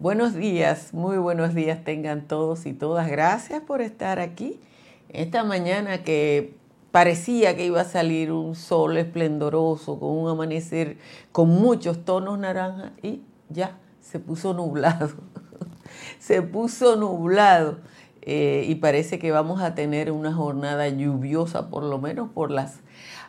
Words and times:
Buenos 0.00 0.34
días, 0.34 0.94
muy 0.94 1.18
buenos 1.18 1.54
días 1.54 1.84
tengan 1.84 2.26
todos 2.26 2.64
y 2.64 2.72
todas. 2.72 3.10
Gracias 3.10 3.60
por 3.60 3.82
estar 3.82 4.18
aquí. 4.18 4.58
Esta 5.10 5.44
mañana 5.44 6.02
que 6.04 6.54
parecía 6.90 7.54
que 7.54 7.66
iba 7.66 7.82
a 7.82 7.84
salir 7.84 8.32
un 8.32 8.54
sol 8.54 8.96
esplendoroso 8.96 10.00
con 10.00 10.16
un 10.16 10.30
amanecer 10.30 10.96
con 11.32 11.50
muchos 11.50 12.02
tonos 12.06 12.38
naranja 12.38 12.92
y 13.02 13.20
ya 13.50 13.76
se 14.00 14.18
puso 14.18 14.54
nublado. 14.54 15.10
se 16.18 16.40
puso 16.40 16.96
nublado 16.96 17.80
eh, 18.22 18.64
y 18.66 18.76
parece 18.76 19.18
que 19.18 19.30
vamos 19.32 19.60
a 19.60 19.74
tener 19.74 20.12
una 20.12 20.32
jornada 20.32 20.88
lluviosa 20.88 21.68
por 21.68 21.82
lo 21.82 21.98
menos 21.98 22.30
por 22.30 22.50
las 22.50 22.80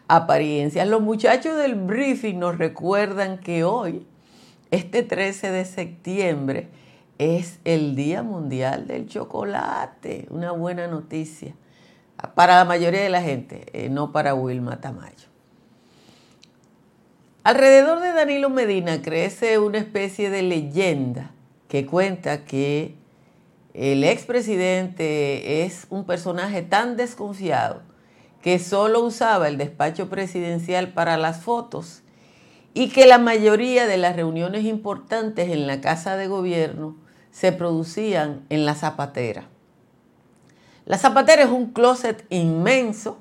apariencias. 0.08 0.88
Los 0.88 1.02
muchachos 1.02 1.58
del 1.58 1.76
briefing 1.76 2.40
nos 2.40 2.58
recuerdan 2.58 3.40
que 3.40 3.66
hoy 3.66 4.08
este 4.71 5.03
13 5.03 5.52
de 5.52 5.66
septiembre 5.66 6.70
es 7.17 7.59
el 7.66 7.95
Día 7.95 8.23
Mundial 8.23 8.88
del 8.88 9.07
Chocolate, 9.07 10.27
una 10.30 10.52
buena 10.53 10.88
noticia 10.88 11.53
para 12.35 12.55
la 12.55 12.66
mayoría 12.66 13.02
de 13.02 13.09
la 13.09 13.21
gente, 13.21 13.66
eh, 13.73 13.89
no 13.89 14.11
para 14.11 14.34
Wilma 14.34 14.80
Tamayo. 14.80 15.30
Alrededor 17.44 17.99
de 17.99 18.13
Danilo 18.13 18.49
Medina 18.49 19.02
crece 19.02 19.57
una 19.57 19.80
especie 19.80 20.30
de 20.30 20.44
leyenda 20.44 21.31
que 21.67 21.85
cuenta 21.85 22.45
que 22.45 22.95
el 23.73 24.03
expresidente 24.03 25.63
es 25.63 25.88
un 25.89 26.05
personaje 26.05 26.61
tan 26.61 26.97
desconfiado 26.97 27.81
que 28.41 28.59
solo 28.59 29.02
usaba 29.02 29.47
el 29.47 29.58
despacho 29.58 30.09
presidencial 30.09 30.94
para 30.94 31.17
las 31.17 31.41
fotos 31.41 32.03
y 32.73 32.89
que 32.89 33.05
la 33.05 33.17
mayoría 33.17 33.88
de 33.88 33.97
las 33.97 34.16
reuniones 34.16 34.66
importantes 34.66 35.50
en 35.50 35.67
la 35.67 35.81
Casa 35.81 36.16
de 36.16 36.27
Gobierno 36.27 36.95
se 37.31 37.52
producían 37.52 38.45
en 38.50 38.66
la 38.66 38.75
zapatera. 38.75 39.45
La 40.86 40.97
zapatera 40.97 41.44
es 41.44 41.50
un 41.50 41.72
closet 41.72 42.25
inmenso 42.30 43.19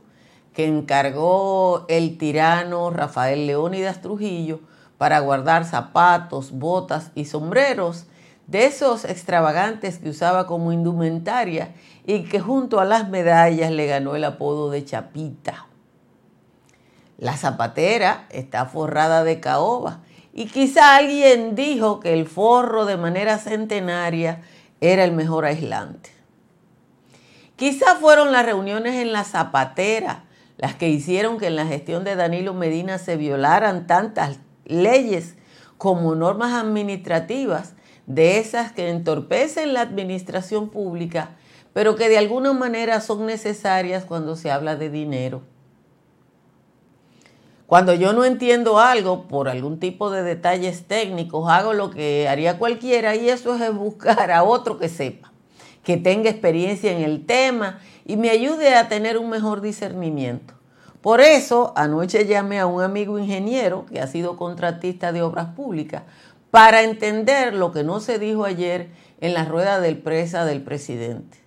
que 0.55 0.67
encargó 0.67 1.85
el 1.89 2.19
tirano 2.19 2.91
Rafael 2.91 3.47
Leónidas 3.47 4.01
Trujillo 4.01 4.61
para 4.99 5.21
guardar 5.21 5.65
zapatos, 5.65 6.53
botas 6.53 7.11
y 7.15 7.25
sombreros 7.25 8.07
de 8.47 8.67
esos 8.67 9.05
extravagantes 9.05 9.99
que 9.99 10.11
usaba 10.11 10.47
como 10.47 10.73
indumentaria 10.73 11.73
y 12.05 12.25
que 12.25 12.41
junto 12.41 12.81
a 12.81 12.85
las 12.85 13.09
medallas 13.09 13.71
le 13.71 13.87
ganó 13.87 14.17
el 14.17 14.25
apodo 14.25 14.71
de 14.71 14.85
Chapita. 14.85 15.70
La 17.21 17.37
zapatera 17.37 18.27
está 18.31 18.67
forrada 18.67 19.23
de 19.23 19.39
caoba 19.39 20.01
y 20.33 20.47
quizá 20.47 20.97
alguien 20.97 21.55
dijo 21.55 22.01
que 22.01 22.13
el 22.15 22.27
forro 22.27 22.87
de 22.87 22.97
manera 22.97 23.39
centenaria 23.39 24.43
era 24.81 25.05
el 25.05 25.13
mejor 25.13 25.45
aislante. 25.45 26.11
Quizá 27.55 27.95
fueron 27.97 28.33
las 28.33 28.45
reuniones 28.45 28.95
en 28.97 29.13
la 29.13 29.23
zapatera 29.23 30.25
las 30.61 30.75
que 30.75 30.91
hicieron 30.91 31.39
que 31.39 31.47
en 31.47 31.57
la 31.57 31.67
gestión 31.67 32.05
de 32.05 32.17
Danilo 32.17 32.53
Medina 32.53 32.99
se 32.99 33.17
violaran 33.17 33.87
tantas 33.87 34.39
leyes 34.67 35.37
como 35.79 36.15
normas 36.15 36.53
administrativas, 36.53 37.73
de 38.07 38.39
esas 38.39 38.73
que 38.73 38.91
entorpecen 38.91 39.73
la 39.73 39.81
administración 39.81 40.69
pública, 40.69 41.31
pero 41.73 41.97
que 41.97 42.11
de 42.11 42.19
alguna 42.19 42.53
manera 42.53 43.01
son 43.01 43.25
necesarias 43.25 44.05
cuando 44.05 44.37
se 44.37 44.51
habla 44.51 44.77
de 44.77 44.91
dinero. 44.91 45.43
Cuando 47.71 47.95
yo 47.95 48.13
no 48.13 48.25
entiendo 48.25 48.81
algo 48.81 49.29
por 49.29 49.49
algún 49.49 49.79
tipo 49.79 50.11
de 50.11 50.25
detalles 50.25 50.89
técnicos, 50.89 51.49
hago 51.49 51.73
lo 51.73 51.91
que 51.91 52.27
haría 52.27 52.59
cualquiera 52.59 53.15
y 53.15 53.29
eso 53.29 53.55
es 53.55 53.73
buscar 53.73 54.33
a 54.33 54.43
otro 54.43 54.77
que 54.77 54.89
sepa, 54.89 55.31
que 55.85 55.97
tenga 55.97 56.31
experiencia 56.31 56.91
en 56.91 57.05
el 57.05 57.25
tema 57.27 57.79
y 58.05 58.17
me 58.17 58.31
ayude 58.31 58.75
a 58.75 58.89
tener 58.89 59.19
un 59.19 59.31
mejor 59.31 59.61
discernimiento. 59.61 60.53
Por 61.01 61.21
eso 61.21 61.73
anoche 61.77 62.27
llamé 62.27 62.59
a 62.59 62.67
un 62.67 62.83
amigo 62.83 63.21
ingeniero 63.21 63.87
que 63.87 64.01
ha 64.01 64.09
sido 64.09 64.37
contratista 64.37 65.13
de 65.13 65.23
obras 65.23 65.55
públicas 65.55 66.03
para 66.51 66.83
entender 66.83 67.55
lo 67.55 67.71
que 67.71 67.85
no 67.85 68.01
se 68.01 68.19
dijo 68.19 68.47
ayer 68.47 68.89
en 69.21 69.33
la 69.33 69.45
rueda 69.45 69.79
del 69.79 69.97
presa 69.97 70.45
del 70.45 70.61
presidente. 70.61 71.40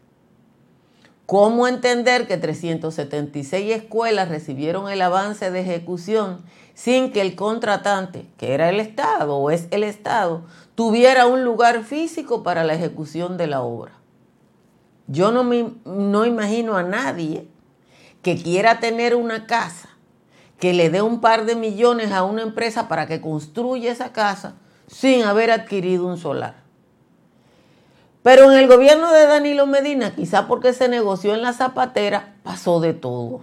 ¿Cómo 1.25 1.67
entender 1.67 2.27
que 2.27 2.37
376 2.37 3.75
escuelas 3.75 4.27
recibieron 4.27 4.89
el 4.89 5.01
avance 5.01 5.51
de 5.51 5.61
ejecución 5.61 6.41
sin 6.73 7.13
que 7.13 7.21
el 7.21 7.35
contratante, 7.35 8.27
que 8.37 8.53
era 8.53 8.69
el 8.69 8.81
Estado 8.81 9.37
o 9.37 9.49
es 9.49 9.67
el 9.71 9.83
Estado, 9.83 10.43
tuviera 10.75 11.25
un 11.27 11.45
lugar 11.45 11.83
físico 11.83 12.43
para 12.43 12.65
la 12.65 12.73
ejecución 12.73 13.37
de 13.37 13.47
la 13.47 13.61
obra? 13.61 13.93
Yo 15.07 15.31
no, 15.31 15.45
me, 15.45 15.71
no 15.85 16.25
imagino 16.25 16.75
a 16.75 16.83
nadie 16.83 17.47
que 18.21 18.35
quiera 18.41 18.79
tener 18.79 19.15
una 19.15 19.45
casa, 19.45 19.89
que 20.59 20.73
le 20.73 20.89
dé 20.89 21.01
un 21.01 21.21
par 21.21 21.45
de 21.45 21.55
millones 21.55 22.11
a 22.11 22.23
una 22.23 22.41
empresa 22.41 22.87
para 22.89 23.05
que 23.07 23.21
construya 23.21 23.91
esa 23.91 24.11
casa 24.11 24.55
sin 24.87 25.23
haber 25.23 25.51
adquirido 25.51 26.05
un 26.05 26.17
solar. 26.17 26.62
Pero 28.23 28.49
en 28.49 28.57
el 28.57 28.67
gobierno 28.67 29.11
de 29.11 29.27
Danilo 29.27 29.67
Medina, 29.67 30.15
quizá 30.15 30.47
porque 30.47 30.71
se 30.71 30.87
negoció 30.87 31.33
en 31.35 31.41
la 31.41 31.51
zapatera, 31.51 32.35
pasó 32.43 32.79
de 32.79 32.93
todo. 32.93 33.41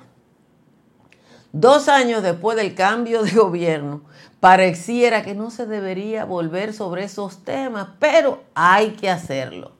Dos 1.52 1.88
años 1.88 2.22
después 2.22 2.56
del 2.56 2.74
cambio 2.74 3.22
de 3.22 3.32
gobierno, 3.32 4.02
pareciera 4.40 5.22
que 5.22 5.34
no 5.34 5.50
se 5.50 5.66
debería 5.66 6.24
volver 6.24 6.72
sobre 6.72 7.04
esos 7.04 7.44
temas, 7.44 7.88
pero 7.98 8.42
hay 8.54 8.92
que 8.92 9.10
hacerlo. 9.10 9.72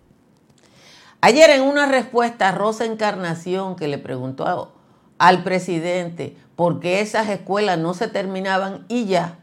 Ayer 1.23 1.51
en 1.51 1.63
una 1.63 1.87
respuesta 1.87 2.49
a 2.49 2.53
Rosa 2.53 2.85
Encarnación 2.85 3.77
que 3.77 3.89
le 3.89 3.99
preguntó 3.99 4.73
al 5.19 5.43
presidente 5.43 6.37
por 6.57 6.81
qué 6.81 7.01
esas 7.01 7.29
escuelas 7.29 7.79
no 7.79 7.95
se 7.95 8.09
terminaban 8.09 8.85
y 8.89 9.07
ya, 9.07 9.39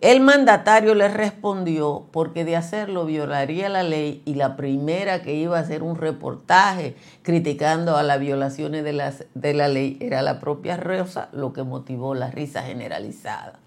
el 0.00 0.20
mandatario 0.20 0.94
le 0.94 1.08
respondió 1.08 2.06
porque 2.10 2.46
de 2.46 2.56
hacerlo 2.56 3.04
violaría 3.04 3.68
la 3.68 3.82
ley 3.82 4.22
y 4.24 4.34
la 4.34 4.56
primera 4.56 5.20
que 5.20 5.34
iba 5.34 5.58
a 5.58 5.60
hacer 5.60 5.82
un 5.82 5.96
reportaje 5.96 6.96
criticando 7.22 7.98
a 7.98 8.02
las 8.02 8.18
violaciones 8.18 8.82
de, 8.82 9.12
de 9.34 9.54
la 9.54 9.68
ley 9.68 9.98
era 10.00 10.22
la 10.22 10.40
propia 10.40 10.78
Rosa, 10.78 11.28
lo 11.32 11.52
que 11.52 11.64
motivó 11.64 12.14
la 12.14 12.30
risa 12.30 12.62
generalizada. 12.62 13.58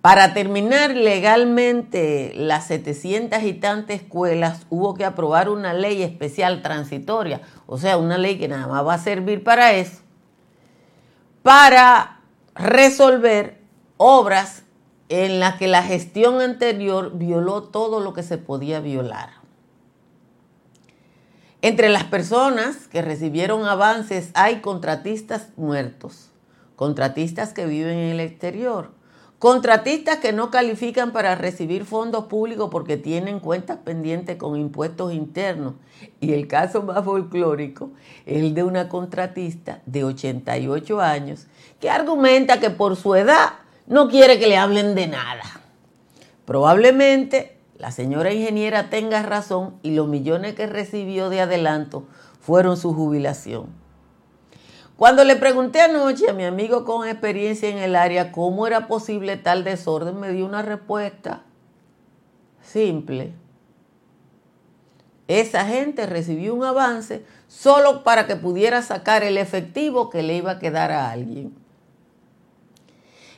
Para 0.00 0.32
terminar 0.32 0.92
legalmente 0.92 2.32
las 2.36 2.68
700 2.68 3.42
y 3.42 3.54
tantas 3.54 3.96
escuelas 3.96 4.64
hubo 4.70 4.94
que 4.94 5.04
aprobar 5.04 5.50
una 5.50 5.74
ley 5.74 6.02
especial 6.02 6.62
transitoria, 6.62 7.42
o 7.66 7.76
sea, 7.76 7.98
una 7.98 8.16
ley 8.16 8.38
que 8.38 8.48
nada 8.48 8.68
más 8.68 8.86
va 8.86 8.94
a 8.94 8.98
servir 8.98 9.44
para 9.44 9.72
eso, 9.72 10.00
para 11.42 12.20
resolver 12.54 13.65
obras 13.96 14.64
en 15.08 15.38
las 15.40 15.56
que 15.56 15.68
la 15.68 15.82
gestión 15.82 16.40
anterior 16.40 17.12
violó 17.16 17.62
todo 17.62 18.00
lo 18.00 18.12
que 18.12 18.22
se 18.22 18.38
podía 18.38 18.80
violar. 18.80 19.30
Entre 21.62 21.88
las 21.88 22.04
personas 22.04 22.86
que 22.88 23.02
recibieron 23.02 23.64
avances 23.64 24.30
hay 24.34 24.60
contratistas 24.60 25.48
muertos, 25.56 26.30
contratistas 26.76 27.52
que 27.52 27.66
viven 27.66 27.96
en 27.98 28.12
el 28.12 28.20
exterior, 28.20 28.90
contratistas 29.38 30.18
que 30.18 30.32
no 30.32 30.50
califican 30.50 31.12
para 31.12 31.34
recibir 31.34 31.84
fondos 31.84 32.26
públicos 32.26 32.68
porque 32.70 32.96
tienen 32.96 33.40
cuentas 33.40 33.78
pendientes 33.78 34.36
con 34.36 34.56
impuestos 34.56 35.12
internos. 35.12 35.74
Y 36.20 36.34
el 36.34 36.46
caso 36.46 36.82
más 36.82 37.04
folclórico 37.04 37.90
es 38.26 38.38
el 38.42 38.54
de 38.54 38.62
una 38.62 38.88
contratista 38.88 39.82
de 39.86 40.04
88 40.04 41.00
años 41.00 41.46
que 41.80 41.90
argumenta 41.90 42.60
que 42.60 42.70
por 42.70 42.96
su 42.96 43.14
edad 43.14 43.54
no 43.86 44.08
quiere 44.08 44.38
que 44.38 44.46
le 44.46 44.56
hablen 44.56 44.94
de 44.94 45.06
nada. 45.06 45.42
Probablemente 46.44 47.56
la 47.78 47.90
señora 47.90 48.32
ingeniera 48.32 48.88
tenga 48.88 49.22
razón 49.22 49.78
y 49.82 49.94
los 49.94 50.08
millones 50.08 50.54
que 50.54 50.66
recibió 50.66 51.28
de 51.28 51.40
adelanto 51.40 52.06
fueron 52.40 52.76
su 52.76 52.94
jubilación. 52.94 53.66
Cuando 54.96 55.24
le 55.24 55.36
pregunté 55.36 55.82
anoche 55.82 56.30
a 56.30 56.32
mi 56.32 56.44
amigo 56.44 56.86
con 56.86 57.06
experiencia 57.06 57.68
en 57.68 57.78
el 57.78 57.96
área 57.96 58.32
cómo 58.32 58.66
era 58.66 58.86
posible 58.86 59.36
tal 59.36 59.62
desorden, 59.62 60.18
me 60.18 60.32
dio 60.32 60.46
una 60.46 60.62
respuesta 60.62 61.42
simple. 62.62 63.34
Esa 65.28 65.66
gente 65.66 66.06
recibió 66.06 66.54
un 66.54 66.64
avance 66.64 67.24
solo 67.48 68.04
para 68.04 68.26
que 68.26 68.36
pudiera 68.36 68.80
sacar 68.80 69.22
el 69.22 69.36
efectivo 69.36 70.08
que 70.08 70.22
le 70.22 70.36
iba 70.36 70.52
a 70.52 70.58
quedar 70.58 70.92
a 70.92 71.10
alguien. 71.10 71.65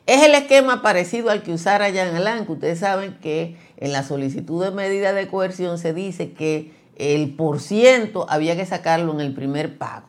Es 0.08 0.22
el 0.22 0.34
esquema 0.34 0.80
parecido 0.80 1.28
al 1.28 1.42
que 1.42 1.52
usara 1.52 1.92
Jan 1.92 2.16
Alain, 2.16 2.46
que 2.46 2.52
ustedes 2.52 2.78
saben 2.78 3.18
que 3.20 3.58
en 3.76 3.92
la 3.92 4.02
solicitud 4.02 4.64
de 4.64 4.70
medida 4.70 5.12
de 5.12 5.28
coerción 5.28 5.76
se 5.76 5.92
dice 5.92 6.32
que 6.32 6.72
el 6.96 7.34
por 7.36 7.60
ciento 7.60 8.24
había 8.30 8.56
que 8.56 8.64
sacarlo 8.64 9.12
en 9.12 9.20
el 9.20 9.34
primer 9.34 9.76
pago. 9.76 10.06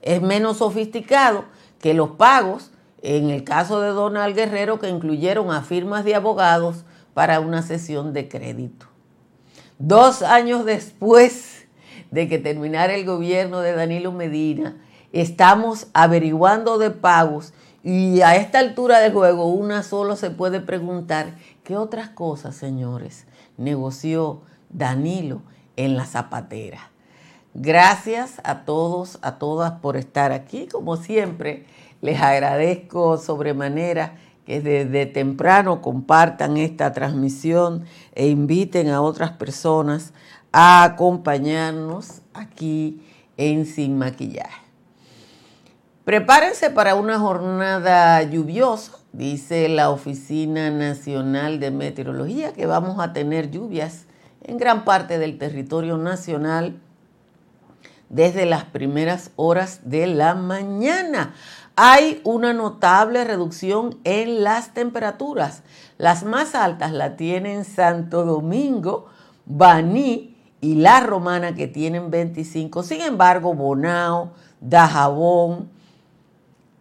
Es 0.00 0.22
menos 0.22 0.56
sofisticado 0.56 1.44
que 1.78 1.92
los 1.92 2.12
pagos, 2.12 2.70
en 3.02 3.28
el 3.28 3.44
caso 3.44 3.82
de 3.82 3.90
Donald 3.90 4.34
Guerrero, 4.34 4.78
que 4.78 4.88
incluyeron 4.88 5.50
a 5.50 5.60
firmas 5.60 6.06
de 6.06 6.14
abogados 6.14 6.86
para 7.12 7.40
una 7.40 7.60
sesión 7.60 8.14
de 8.14 8.30
crédito. 8.30 8.86
Dos 9.78 10.22
años 10.22 10.64
después 10.64 11.66
de 12.10 12.30
que 12.30 12.38
terminara 12.38 12.94
el 12.94 13.04
gobierno 13.04 13.60
de 13.60 13.74
Danilo 13.74 14.10
Medina, 14.10 14.78
estamos 15.12 15.88
averiguando 15.92 16.78
de 16.78 16.88
pagos 16.88 17.52
y 17.84 18.22
a 18.22 18.36
esta 18.36 18.60
altura 18.60 18.98
del 19.00 19.12
juego 19.12 19.46
una 19.46 19.82
solo 19.82 20.16
se 20.16 20.30
puede 20.30 20.60
preguntar 20.60 21.34
qué 21.64 21.76
otras 21.76 22.08
cosas, 22.08 22.56
señores, 22.56 23.26
negoció 23.58 24.40
Danilo 24.70 25.42
en 25.76 25.94
la 25.94 26.06
zapatera. 26.06 26.90
Gracias 27.52 28.40
a 28.42 28.64
todos, 28.64 29.18
a 29.20 29.38
todas 29.38 29.72
por 29.80 29.98
estar 29.98 30.32
aquí. 30.32 30.66
Como 30.66 30.96
siempre, 30.96 31.66
les 32.00 32.20
agradezco 32.22 33.18
sobremanera 33.18 34.16
que 34.46 34.62
desde 34.62 35.04
temprano 35.04 35.82
compartan 35.82 36.56
esta 36.56 36.92
transmisión 36.94 37.84
e 38.14 38.28
inviten 38.28 38.88
a 38.88 39.02
otras 39.02 39.32
personas 39.32 40.14
a 40.52 40.84
acompañarnos 40.84 42.22
aquí 42.32 43.02
en 43.36 43.66
Sin 43.66 43.98
Maquillaje. 43.98 44.63
Prepárense 46.04 46.70
para 46.70 46.94
una 46.94 47.18
jornada 47.18 48.22
lluviosa, 48.22 48.92
dice 49.12 49.68
la 49.68 49.90
Oficina 49.90 50.70
Nacional 50.70 51.60
de 51.60 51.70
Meteorología, 51.70 52.52
que 52.52 52.66
vamos 52.66 53.00
a 53.00 53.12
tener 53.12 53.50
lluvias 53.50 54.04
en 54.42 54.58
gran 54.58 54.84
parte 54.84 55.18
del 55.18 55.38
territorio 55.38 55.96
nacional 55.96 56.80
desde 58.10 58.44
las 58.44 58.64
primeras 58.64 59.30
horas 59.36 59.80
de 59.84 60.06
la 60.06 60.34
mañana 60.34 61.34
hay 61.76 62.20
una 62.24 62.52
notable 62.52 63.24
reducción 63.24 63.98
en 64.04 64.44
las 64.44 64.74
temperaturas. 64.74 65.62
Las 65.98 66.22
más 66.22 66.54
altas 66.54 66.92
la 66.92 67.16
tienen 67.16 67.64
Santo 67.64 68.24
Domingo, 68.24 69.06
Baní 69.44 70.36
y 70.60 70.76
La 70.76 71.00
Romana 71.00 71.54
que 71.54 71.66
tienen 71.66 72.10
25. 72.10 72.82
Sin 72.84 73.00
embargo, 73.00 73.54
Bonao, 73.54 74.32
Dajabón, 74.60 75.70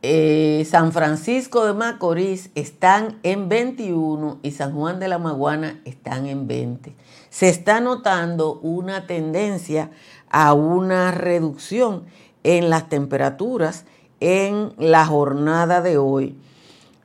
eh, 0.05 0.67
San 0.69 0.91
Francisco 0.91 1.65
de 1.65 1.73
Macorís 1.73 2.49
están 2.55 3.19
en 3.23 3.47
21 3.47 4.39
y 4.43 4.51
San 4.51 4.73
Juan 4.73 4.99
de 4.99 5.07
la 5.07 5.17
Maguana 5.17 5.79
están 5.85 6.27
en 6.27 6.45
20. 6.45 6.93
Se 7.29 7.47
está 7.47 7.79
notando 7.79 8.59
una 8.61 9.07
tendencia 9.07 9.91
a 10.29 10.53
una 10.53 11.11
reducción 11.11 12.03
en 12.43 12.69
las 12.69 12.89
temperaturas 12.89 13.85
en 14.19 14.73
la 14.77 15.05
jornada 15.05 15.81
de 15.81 15.97
hoy. 15.97 16.37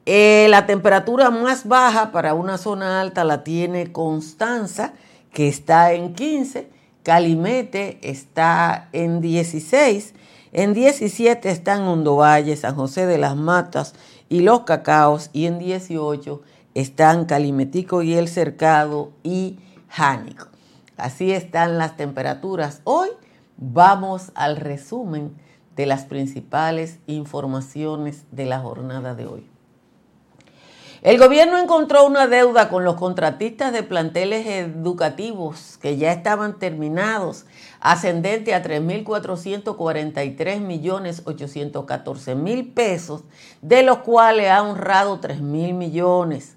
Eh, 0.04 0.48
la 0.50 0.66
temperatura 0.66 1.30
más 1.30 1.68
baja 1.68 2.10
para 2.10 2.34
una 2.34 2.58
zona 2.58 3.00
alta 3.00 3.22
la 3.22 3.44
tiene 3.44 3.92
Constanza, 3.92 4.94
que 5.32 5.46
está 5.46 5.92
en 5.92 6.14
15, 6.14 6.68
Calimete 7.04 8.00
está 8.02 8.88
en 8.92 9.20
16, 9.20 10.14
en 10.52 10.74
17 10.74 11.50
están 11.50 11.82
Hondo 11.82 12.16
Valle, 12.16 12.56
San 12.56 12.74
José 12.74 13.06
de 13.06 13.18
las 13.18 13.36
Matas 13.36 13.94
y 14.28 14.40
Los 14.40 14.62
Cacaos, 14.62 15.30
y 15.32 15.46
en 15.46 15.58
18 15.58 16.42
están 16.74 17.24
Calimetico 17.24 18.02
y 18.02 18.14
El 18.14 18.28
Cercado 18.28 19.12
y 19.22 19.58
Jánico. 19.88 20.48
Así 20.96 21.32
están 21.32 21.78
las 21.78 21.96
temperaturas. 21.96 22.80
Hoy 22.84 23.08
vamos 23.56 24.32
al 24.34 24.56
resumen 24.56 25.36
de 25.76 25.86
las 25.86 26.04
principales 26.04 26.98
informaciones 27.06 28.24
de 28.32 28.46
la 28.46 28.58
jornada 28.58 29.14
de 29.14 29.26
hoy. 29.26 29.48
El 31.02 31.18
gobierno 31.18 31.58
encontró 31.58 32.04
una 32.04 32.26
deuda 32.26 32.68
con 32.68 32.82
los 32.82 32.96
contratistas 32.96 33.72
de 33.72 33.84
planteles 33.84 34.46
educativos 34.46 35.78
que 35.80 35.96
ya 35.96 36.12
estaban 36.12 36.58
terminados, 36.58 37.46
ascendente 37.80 38.54
a 38.54 38.62
3.443 38.62 40.60
millones 40.60 41.22
mil 42.36 42.68
pesos, 42.72 43.24
de 43.62 43.82
los 43.82 43.98
cuales 43.98 44.50
ha 44.50 44.62
honrado 44.62 45.20
3 45.20 45.40
mil 45.40 45.74
millones. 45.74 46.54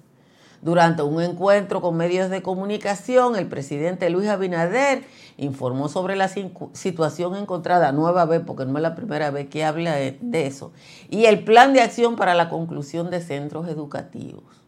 Durante 0.61 1.01
un 1.01 1.19
encuentro 1.23 1.81
con 1.81 1.97
medios 1.97 2.29
de 2.29 2.43
comunicación, 2.43 3.35
el 3.35 3.47
presidente 3.47 4.11
Luis 4.11 4.29
Abinader 4.29 5.03
informó 5.37 5.89
sobre 5.89 6.15
la 6.15 6.27
situación 6.27 7.35
encontrada 7.35 7.91
nueva 7.91 8.25
vez, 8.25 8.43
porque 8.45 8.65
no 8.65 8.77
es 8.77 8.83
la 8.83 8.93
primera 8.93 9.31
vez 9.31 9.49
que 9.49 9.63
habla 9.63 9.95
de 9.95 10.45
eso, 10.45 10.71
y 11.09 11.25
el 11.25 11.43
plan 11.43 11.73
de 11.73 11.81
acción 11.81 12.15
para 12.15 12.35
la 12.35 12.47
conclusión 12.47 13.09
de 13.09 13.21
centros 13.21 13.67
educativos. 13.67 14.60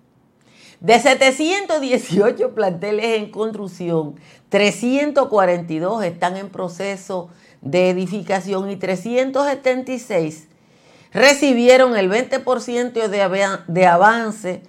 De 0.83 0.99
718 0.99 2.53
planteles 2.53 3.17
en 3.17 3.31
construcción, 3.31 4.15
342 4.49 6.03
están 6.03 6.35
en 6.35 6.49
proceso 6.49 7.29
de 7.61 7.89
edificación 7.89 8.69
y 8.69 8.75
376 8.75 10.49
recibieron 11.13 11.95
el 11.95 12.11
20% 12.11 13.07
de, 13.07 13.85
avance 13.85 14.63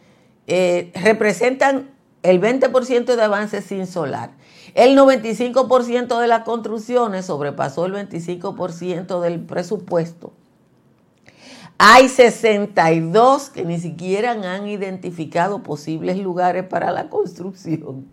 eh, 0.47 0.93
representan 0.95 1.91
el 2.23 2.41
20% 2.41 3.17
de 3.17 3.23
avance 3.23 3.61
sin 3.61 3.89
solar. 3.89 4.31
El 4.75 4.97
95% 4.97 6.21
de 6.21 6.29
las 6.29 6.45
construcciones 6.45 7.27
sobrepasó 7.27 7.87
el 7.87 7.95
25% 7.95 9.21
del 9.21 9.41
presupuesto. 9.41 10.33
Hay 11.79 12.09
62 12.09 13.51
que 13.51 13.65
ni 13.65 13.79
siquiera 13.79 14.33
han 14.33 14.69
identificado 14.69 15.63
posibles 15.63 16.19
lugares 16.19 16.65
para 16.65 16.93
la 16.93 17.09
construcción. 17.09 18.07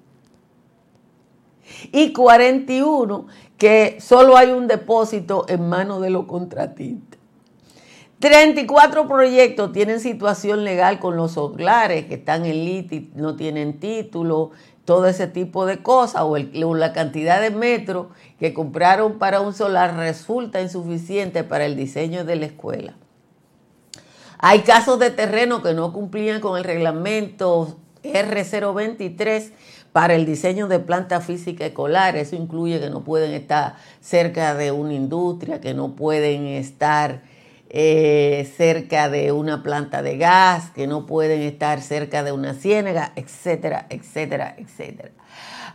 Y 1.91 2.11
41 2.11 3.27
que 3.57 3.97
solo 4.01 4.35
hay 4.35 4.51
un 4.51 4.67
depósito 4.67 5.45
en 5.47 5.69
manos 5.69 6.01
de 6.01 6.09
los 6.09 6.25
contratistas. 6.25 7.19
34 8.19 9.07
proyectos 9.07 9.71
tienen 9.71 9.99
situación 9.99 10.63
legal 10.63 10.99
con 10.99 11.15
los 11.15 11.31
solares 11.33 12.05
que 12.05 12.15
están 12.15 12.45
en 12.45 12.65
LITI, 12.65 13.11
no 13.15 13.35
tienen 13.35 13.79
título, 13.79 14.51
todo 14.85 15.07
ese 15.07 15.25
tipo 15.27 15.65
de 15.65 15.81
cosas, 15.81 16.21
o, 16.23 16.37
la 16.37 16.93
cantidad 16.93 17.41
de 17.41 17.49
metros 17.49 18.07
que 18.39 18.53
compraron 18.53 19.17
para 19.17 19.41
un 19.41 19.53
solar 19.53 19.95
resulta 19.95 20.61
insuficiente 20.61 21.43
para 21.43 21.65
el 21.65 21.75
diseño 21.75 22.23
de 22.23 22.35
la 22.35 22.45
escuela. 22.45 22.95
Hay 24.43 24.61
casos 24.61 24.97
de 24.97 25.11
terreno 25.11 25.61
que 25.61 25.75
no 25.75 25.93
cumplían 25.93 26.41
con 26.41 26.57
el 26.57 26.63
reglamento 26.63 27.77
R023 28.03 29.51
para 29.91 30.15
el 30.15 30.25
diseño 30.25 30.67
de 30.67 30.79
planta 30.79 31.21
física 31.21 31.67
escolar. 31.67 32.15
Eso 32.15 32.35
incluye 32.35 32.79
que 32.79 32.89
no 32.89 33.03
pueden 33.03 33.33
estar 33.33 33.75
cerca 33.99 34.55
de 34.55 34.71
una 34.71 34.93
industria, 34.93 35.61
que 35.61 35.75
no 35.75 35.95
pueden 35.95 36.47
estar 36.47 37.21
eh, 37.69 38.51
cerca 38.57 39.09
de 39.09 39.31
una 39.31 39.61
planta 39.61 40.01
de 40.01 40.17
gas, 40.17 40.71
que 40.71 40.87
no 40.87 41.05
pueden 41.05 41.41
estar 41.41 41.79
cerca 41.79 42.23
de 42.23 42.31
una 42.31 42.55
ciénaga, 42.55 43.13
etcétera, 43.15 43.85
etcétera, 43.89 44.55
etcétera. 44.57 45.11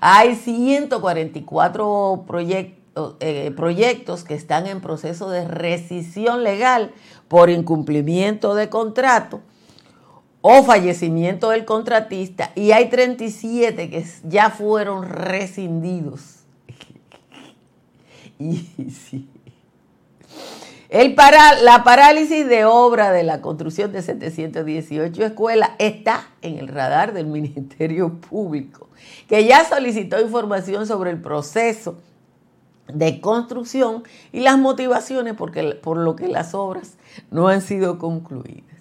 Hay 0.00 0.34
144 0.34 2.24
proyectos, 2.26 3.14
eh, 3.20 3.52
proyectos 3.54 4.24
que 4.24 4.34
están 4.34 4.66
en 4.66 4.80
proceso 4.80 5.30
de 5.30 5.46
rescisión 5.46 6.42
legal 6.42 6.92
por 7.28 7.50
incumplimiento 7.50 8.54
de 8.54 8.68
contrato 8.68 9.40
o 10.40 10.62
fallecimiento 10.62 11.50
del 11.50 11.64
contratista 11.64 12.52
y 12.54 12.70
hay 12.70 12.88
37 12.88 13.90
que 13.90 14.04
ya 14.24 14.50
fueron 14.50 15.08
rescindidos. 15.08 16.44
y 18.38 18.56
sí. 18.90 19.28
El 20.88 21.16
la 21.62 21.82
parálisis 21.82 22.46
de 22.46 22.64
obra 22.64 23.10
de 23.10 23.24
la 23.24 23.40
construcción 23.40 23.92
de 23.92 24.02
718 24.02 25.24
escuelas 25.24 25.70
está 25.78 26.28
en 26.42 26.58
el 26.58 26.68
radar 26.68 27.12
del 27.12 27.26
Ministerio 27.26 28.20
Público, 28.20 28.88
que 29.28 29.44
ya 29.44 29.64
solicitó 29.64 30.20
información 30.20 30.86
sobre 30.86 31.10
el 31.10 31.20
proceso 31.20 31.98
de 32.88 33.20
construcción 33.20 34.04
y 34.32 34.40
las 34.40 34.58
motivaciones 34.58 35.34
por 35.34 35.96
lo 35.96 36.16
que 36.16 36.28
las 36.28 36.54
obras 36.54 36.96
no 37.30 37.48
han 37.48 37.60
sido 37.60 37.98
concluidas. 37.98 38.76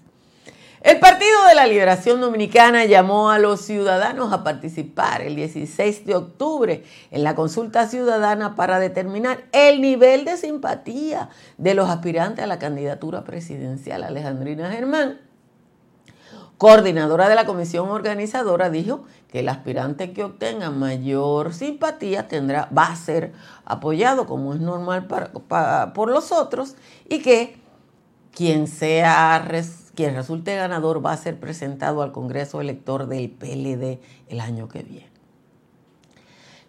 El 0.85 0.99
Partido 0.99 1.47
de 1.49 1.55
la 1.55 1.65
Liberación 1.65 2.21
Dominicana 2.21 2.85
llamó 2.85 3.31
a 3.31 3.39
los 3.39 3.61
ciudadanos 3.61 4.31
a 4.31 4.43
participar 4.43 5.23
el 5.23 5.35
16 5.35 6.05
de 6.05 6.13
octubre 6.13 6.83
en 7.09 7.23
la 7.23 7.33
consulta 7.33 7.87
ciudadana 7.87 8.55
para 8.55 8.77
determinar 8.77 9.45
el 9.51 9.81
nivel 9.81 10.25
de 10.25 10.37
simpatía 10.37 11.29
de 11.57 11.73
los 11.73 11.89
aspirantes 11.89 12.43
a 12.43 12.47
la 12.47 12.59
candidatura 12.59 13.23
presidencial. 13.23 14.03
Alejandrina 14.03 14.69
Germán, 14.69 15.21
coordinadora 16.57 17.29
de 17.29 17.35
la 17.35 17.45
comisión 17.45 17.89
organizadora, 17.89 18.69
dijo 18.69 19.03
que 19.29 19.39
el 19.39 19.49
aspirante 19.49 20.13
que 20.13 20.23
obtenga 20.23 20.71
mayor 20.71 21.53
simpatía 21.53 22.27
tendrá, 22.27 22.69
va 22.75 22.87
a 22.87 22.95
ser 22.95 23.33
apoyado 23.65 24.25
como 24.25 24.53
es 24.53 24.61
normal 24.61 25.07
por 25.07 26.09
los 26.09 26.31
otros 26.31 26.75
y 27.09 27.19
que 27.21 27.57
quien 28.31 28.67
sea 28.67 29.45
quien 29.95 30.15
resulte 30.15 30.55
ganador 30.55 31.05
va 31.05 31.13
a 31.13 31.17
ser 31.17 31.39
presentado 31.39 32.01
al 32.03 32.11
Congreso 32.11 32.59
Elector 32.59 33.07
del 33.07 33.29
PLD 33.29 33.99
el 34.27 34.41
año 34.41 34.67
que 34.67 34.83
viene. 34.83 35.14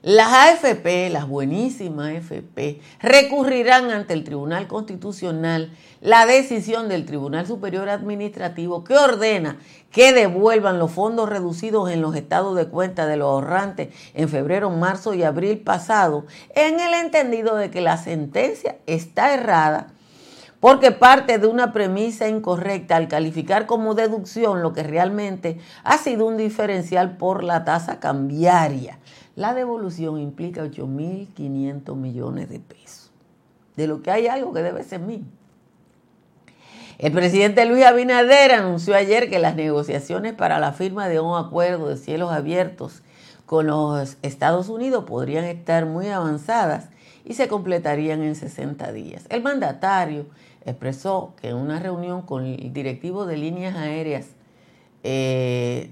Las 0.02 0.30
AFP, 0.32 1.08
las 1.10 1.26
buenísimas 1.26 2.08
AFP, 2.08 2.80
recurrirán 3.00 3.90
ante 3.90 4.12
el 4.12 4.24
Tribunal 4.24 4.68
Constitucional 4.68 5.72
la 6.02 6.26
decisión 6.26 6.88
del 6.88 7.06
Tribunal 7.06 7.46
Superior 7.46 7.88
Administrativo 7.88 8.84
que 8.84 8.94
ordena 8.94 9.58
que 9.90 10.12
devuelvan 10.12 10.78
los 10.78 10.92
fondos 10.92 11.30
reducidos 11.30 11.90
en 11.90 12.02
los 12.02 12.14
estados 12.14 12.54
de 12.56 12.68
cuenta 12.68 13.06
de 13.06 13.16
los 13.16 13.26
ahorrantes 13.26 13.88
en 14.12 14.28
febrero, 14.28 14.68
marzo 14.70 15.14
y 15.14 15.22
abril 15.22 15.58
pasado, 15.60 16.26
en 16.54 16.78
el 16.78 16.92
entendido 16.92 17.56
de 17.56 17.70
que 17.70 17.80
la 17.80 17.96
sentencia 17.96 18.76
está 18.86 19.32
errada 19.32 19.88
porque 20.60 20.90
parte 20.90 21.38
de 21.38 21.46
una 21.46 21.72
premisa 21.72 22.28
incorrecta 22.28 22.96
al 22.96 23.08
calificar 23.08 23.66
como 23.66 23.94
deducción 23.94 24.62
lo 24.62 24.72
que 24.72 24.82
realmente 24.82 25.58
ha 25.84 25.98
sido 25.98 26.26
un 26.26 26.36
diferencial 26.36 27.16
por 27.18 27.44
la 27.44 27.64
tasa 27.64 28.00
cambiaria. 28.00 28.98
La 29.36 29.52
devolución 29.52 30.18
implica 30.18 30.64
8.500 30.64 31.94
millones 31.94 32.48
de 32.48 32.58
pesos, 32.58 33.10
de 33.76 33.86
lo 33.86 34.02
que 34.02 34.10
hay 34.10 34.26
algo 34.26 34.54
que 34.54 34.62
debe 34.62 34.82
ser 34.82 35.00
mío. 35.00 35.24
El 36.98 37.12
presidente 37.12 37.66
Luis 37.66 37.84
Abinader 37.84 38.52
anunció 38.52 38.94
ayer 38.94 39.28
que 39.28 39.38
las 39.38 39.54
negociaciones 39.54 40.32
para 40.32 40.58
la 40.58 40.72
firma 40.72 41.08
de 41.08 41.20
un 41.20 41.36
acuerdo 41.36 41.88
de 41.88 41.98
cielos 41.98 42.32
abiertos 42.32 43.02
con 43.44 43.66
los 43.66 44.16
Estados 44.22 44.70
Unidos 44.70 45.04
podrían 45.04 45.44
estar 45.44 45.84
muy 45.84 46.08
avanzadas 46.08 46.88
y 47.26 47.34
se 47.34 47.46
completarían 47.48 48.22
en 48.22 48.36
60 48.36 48.90
días. 48.92 49.26
El 49.28 49.42
mandatario 49.42 50.24
expresó 50.64 51.34
que 51.38 51.50
en 51.50 51.56
una 51.56 51.78
reunión 51.78 52.22
con 52.22 52.46
el 52.46 52.72
directivo 52.72 53.26
de 53.26 53.36
líneas 53.36 53.76
aéreas 53.76 54.28
eh, 55.02 55.90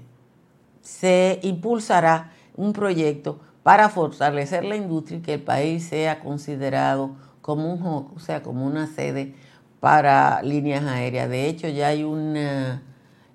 se 0.81 1.39
impulsará 1.43 2.31
un 2.55 2.73
proyecto 2.73 3.39
para 3.63 3.89
fortalecer 3.89 4.63
la 4.63 4.75
industria 4.75 5.19
y 5.19 5.21
que 5.21 5.33
el 5.33 5.41
país 5.41 5.85
sea 5.85 6.19
considerado 6.19 7.15
como 7.41 7.73
un 7.73 7.83
o 8.15 8.19
sea, 8.19 8.41
como 8.41 8.65
una 8.65 8.87
sede 8.87 9.35
para 9.79 10.41
líneas 10.41 10.83
aéreas. 10.85 11.29
De 11.29 11.47
hecho, 11.47 11.67
ya 11.67 11.87
hay 11.89 12.03
una 12.03 12.81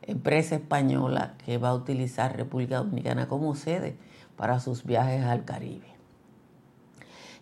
empresa 0.02 0.56
española 0.56 1.34
que 1.44 1.58
va 1.58 1.68
a 1.70 1.74
utilizar 1.74 2.36
República 2.36 2.78
Dominicana 2.78 3.28
como 3.28 3.54
sede 3.54 3.96
para 4.36 4.58
sus 4.58 4.84
viajes 4.84 5.24
al 5.24 5.44
Caribe. 5.44 5.86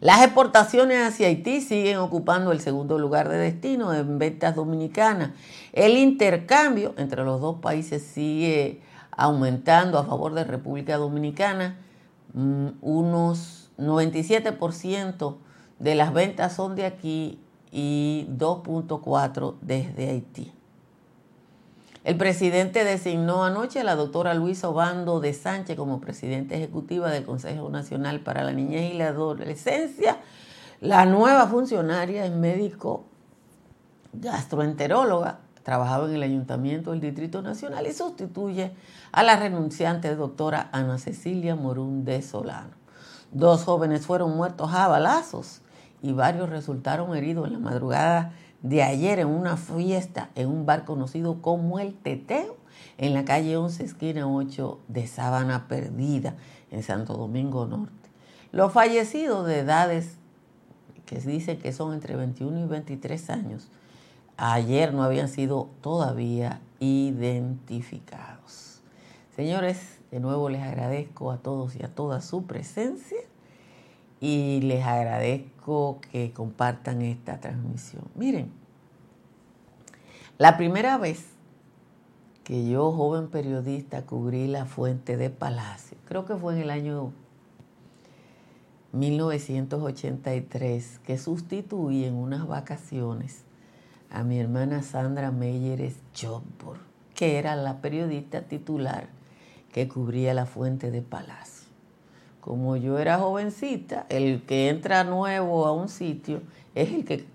Las 0.01 0.23
exportaciones 0.23 0.99
hacia 0.99 1.27
Haití 1.27 1.61
siguen 1.61 1.97
ocupando 1.97 2.53
el 2.53 2.61
segundo 2.61 2.99
lugar 2.99 3.29
de 3.29 3.37
destino 3.37 3.93
en 3.93 4.19
ventas 4.19 4.55
dominicanas. 4.55 5.31
El 5.73 5.97
intercambio 5.97 6.95
entre 6.99 7.25
los 7.25 7.41
dos 7.41 7.61
países 7.61 8.03
sigue 8.03 8.81
aumentando 9.19 9.99
a 9.99 10.05
favor 10.05 10.33
de 10.33 10.45
República 10.45 10.97
Dominicana. 10.97 11.77
Mm, 12.33 12.69
unos 12.81 13.71
97% 13.77 15.37
de 15.79 15.95
las 15.95 16.15
ventas 16.15 16.55
son 16.55 16.77
de 16.77 16.87
aquí 16.87 17.41
y 17.71 18.27
2.4 18.31 19.57
desde 19.61 20.09
Haití. 20.09 20.53
El 22.05 22.17
presidente 22.17 22.85
designó 22.85 23.45
anoche 23.45 23.81
a 23.81 23.85
la 23.85 23.97
doctora 23.97 24.33
Luisa 24.35 24.69
Obando 24.69 25.21
de 25.21 25.35
Sánchez 25.35 25.77
como 25.77 26.01
presidenta 26.01 26.55
ejecutiva 26.55 27.11
del 27.11 27.25
Consejo 27.25 27.69
Nacional 27.71 28.21
para 28.21 28.45
la 28.45 28.53
Niñez 28.53 28.95
y 28.95 28.97
la 28.97 29.09
Adolescencia. 29.09 30.19
La 30.81 31.05
nueva 31.07 31.49
funcionaria 31.49 32.25
es 32.25 32.33
médico 32.33 33.05
gastroenteróloga, 34.13 35.41
trabajaba 35.69 36.09
en 36.09 36.15
el 36.15 36.23
Ayuntamiento 36.23 36.93
del 36.93 37.03
Distrito 37.03 37.43
Nacional 37.43 37.87
y 37.87 37.93
sustituye 37.93 38.73
a 39.13 39.23
la 39.23 39.37
renunciante 39.37 40.17
doctora 40.17 40.71
Ana 40.73 40.97
Cecilia 40.97 41.57
Morún 41.57 42.07
de 42.07 42.23
Solano. 42.23 42.71
Dos 43.33 43.65
jóvenes 43.65 44.07
fueron 44.07 44.35
muertos 44.35 44.73
a 44.73 44.89
balazos 44.89 45.61
y 46.01 46.13
varios 46.13 46.49
resultaron 46.49 47.15
heridos 47.15 47.49
en 47.49 47.53
la 47.53 47.59
madrugada 47.59 48.33
de 48.63 48.83
ayer 48.83 49.19
en 49.19 49.29
una 49.29 49.59
fiesta 49.59 50.31
en 50.37 50.49
un 50.49 50.65
bar 50.65 50.87
conocido 50.87 51.43
como 51.43 51.79
El 51.79 51.93
Teteo, 51.93 52.57
en 52.97 53.13
la 53.13 53.27
calle 53.27 53.59
11, 53.59 53.85
esquina 53.85 54.27
8 54.27 54.81
de 54.89 55.07
Sabana 55.07 55.69
Perdida, 55.69 56.37
en 56.71 56.83
Santo 56.83 57.13
Domingo 57.13 57.67
Norte. 57.67 58.09
Los 58.53 58.73
fallecidos 58.73 59.47
de 59.47 59.59
edades 59.59 60.17
que 61.05 61.21
se 61.21 61.29
dice 61.29 61.59
que 61.59 61.75
son 61.75 61.93
entre 61.93 62.17
21 62.17 62.59
y 62.59 62.67
23 62.67 63.29
años, 63.29 63.69
ayer 64.39 64.95
no 64.95 65.03
habían 65.03 65.29
sido 65.29 65.69
todavía 65.83 66.63
identificados. 66.79 68.81
Señores, 69.35 69.99
de 70.11 70.21
nuevo 70.21 70.49
les 70.49 70.63
agradezco 70.63 71.31
a 71.33 71.37
todos 71.39 71.75
y 71.77 71.83
a 71.83 71.95
todas 71.95 72.25
su 72.25 72.45
presencia 72.45 73.19
y 74.21 74.61
les 74.63 74.87
agradezco 74.87 75.99
que 76.13 76.33
compartan 76.33 77.03
esta 77.03 77.41
transmisión. 77.41 78.05
Miren, 78.15 78.53
la 80.39 80.57
primera 80.57 80.97
vez 80.99 81.27
que 82.45 82.69
yo, 82.69 82.93
joven 82.93 83.27
periodista, 83.29 84.07
cubrí 84.07 84.47
la 84.47 84.67
fuente 84.67 85.17
de 85.17 85.31
Palacio, 85.31 85.99
creo 86.07 86.25
que 86.25 86.37
fue 86.37 86.55
en 86.55 86.61
el 86.63 86.71
año 86.71 87.11
1983, 88.93 91.01
que 91.01 91.19
sustituí 91.19 92.05
en 92.05 92.15
unas 92.15 92.47
vacaciones 92.47 93.48
a 94.11 94.25
mi 94.25 94.39
hermana 94.39 94.83
Sandra 94.83 95.31
Meyeres 95.31 95.97
Jobbor, 96.15 96.79
que 97.15 97.39
era 97.39 97.57
la 97.57 97.81
periodista 97.81 98.43
titular 98.43 99.09
que 99.73 99.89
cubría 99.89 100.35
la 100.35 100.47
fuente 100.47 100.91
de 100.91 101.03
Palacio 101.03 101.59
como 102.49 102.77
yo 102.77 102.99
era 102.99 103.19
jovencita, 103.19 104.07
el 104.09 104.41
que 104.41 104.71
entra 104.71 105.05
nuevo 105.05 105.67
a 105.67 105.73
un 105.73 105.91
sitio 105.91 106.41
es 106.75 106.91
el 106.91 107.05
que 107.05 107.27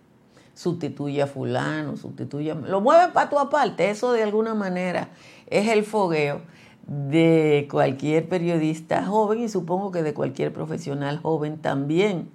sustituye 0.56 1.22
a 1.22 1.28
fulano, 1.28 1.98
sustituye 1.98 2.50
a... 2.50 2.56
Lo 2.56 2.82
mueven 2.82 3.14
para 3.14 3.30
tu 3.30 3.38
aparte, 3.38 3.92
eso 3.92 4.12
de 4.12 4.24
alguna 4.24 4.56
manera 4.56 5.10
es 5.46 5.68
el 5.68 5.84
fogueo 5.84 6.42
de 6.88 7.68
cualquier 7.70 8.28
periodista 8.28 9.06
joven 9.06 9.44
y 9.44 9.50
supongo 9.50 9.92
que 9.92 10.02
de 10.02 10.16
cualquier 10.16 10.52
profesional 10.52 11.20
joven 11.20 11.60
también. 11.60 12.32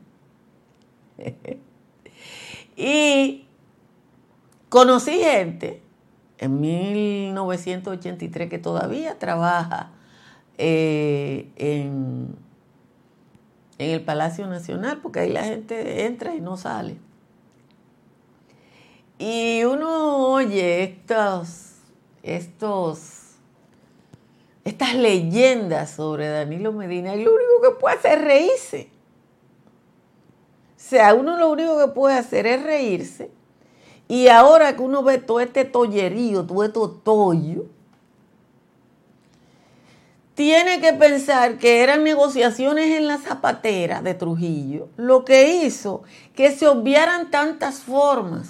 y 2.77 3.48
conocí 4.69 5.19
gente 5.19 5.83
en 6.39 6.61
1983 6.61 8.49
que 8.49 8.59
todavía 8.59 9.19
trabaja 9.19 9.91
eh, 10.57 11.51
en 11.57 12.37
en 13.79 13.91
el 13.91 14.05
Palacio 14.05 14.47
Nacional, 14.47 14.99
porque 15.01 15.21
ahí 15.21 15.33
la 15.33 15.45
gente 15.45 16.05
entra 16.05 16.35
y 16.35 16.41
no 16.41 16.57
sale. 16.57 16.97
Y 19.19 19.65
uno 19.65 20.17
oye 20.33 20.83
estos, 20.83 21.77
estos, 22.23 23.37
estas 24.65 24.95
leyendas 24.95 25.91
sobre 25.91 26.29
Danilo 26.29 26.73
Medina 26.73 27.15
y 27.15 27.25
lo 27.25 27.33
único 27.33 27.63
que 27.63 27.81
puede 27.81 27.97
hacer 27.97 28.19
es 28.19 28.25
reírse. 28.25 28.91
O 30.77 30.81
sea, 30.81 31.15
uno 31.15 31.37
lo 31.37 31.51
único 31.51 31.79
que 31.79 31.89
puede 31.93 32.17
hacer 32.17 32.47
es 32.47 32.63
reírse. 32.63 33.31
Y 34.09 34.29
ahora 34.29 34.75
que 34.75 34.83
uno 34.83 35.03
ve 35.03 35.19
todo 35.19 35.41
este 35.41 35.67
tollerío, 35.67 36.45
todo 36.47 36.65
este 36.65 36.81
tollo, 37.05 37.67
tiene 40.35 40.81
que 40.81 40.93
pensar 40.95 41.59
que 41.59 41.83
eran 41.83 42.05
negociaciones 42.05 42.97
en 42.97 43.07
la 43.07 43.19
zapatera 43.19 44.03
de 44.03 44.15
Trujillo 44.15 44.89
lo 44.97 45.25
que 45.25 45.65
hizo 45.65 46.05
que 46.35 46.53
se 46.53 46.69
obviaran 46.69 47.31
tantas 47.31 47.81
formas. 47.81 48.49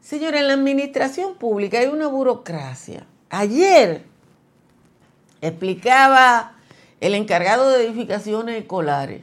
Señora, 0.00 0.38
en 0.38 0.46
la 0.46 0.54
administración 0.54 1.34
pública 1.34 1.80
hay 1.80 1.88
una 1.88 2.06
burocracia. 2.06 3.04
Ayer 3.28 4.04
explicaba 5.40 6.54
el 7.00 7.14
encargado 7.14 7.68
de 7.68 7.84
edificaciones 7.84 8.60
escolares 8.60 9.22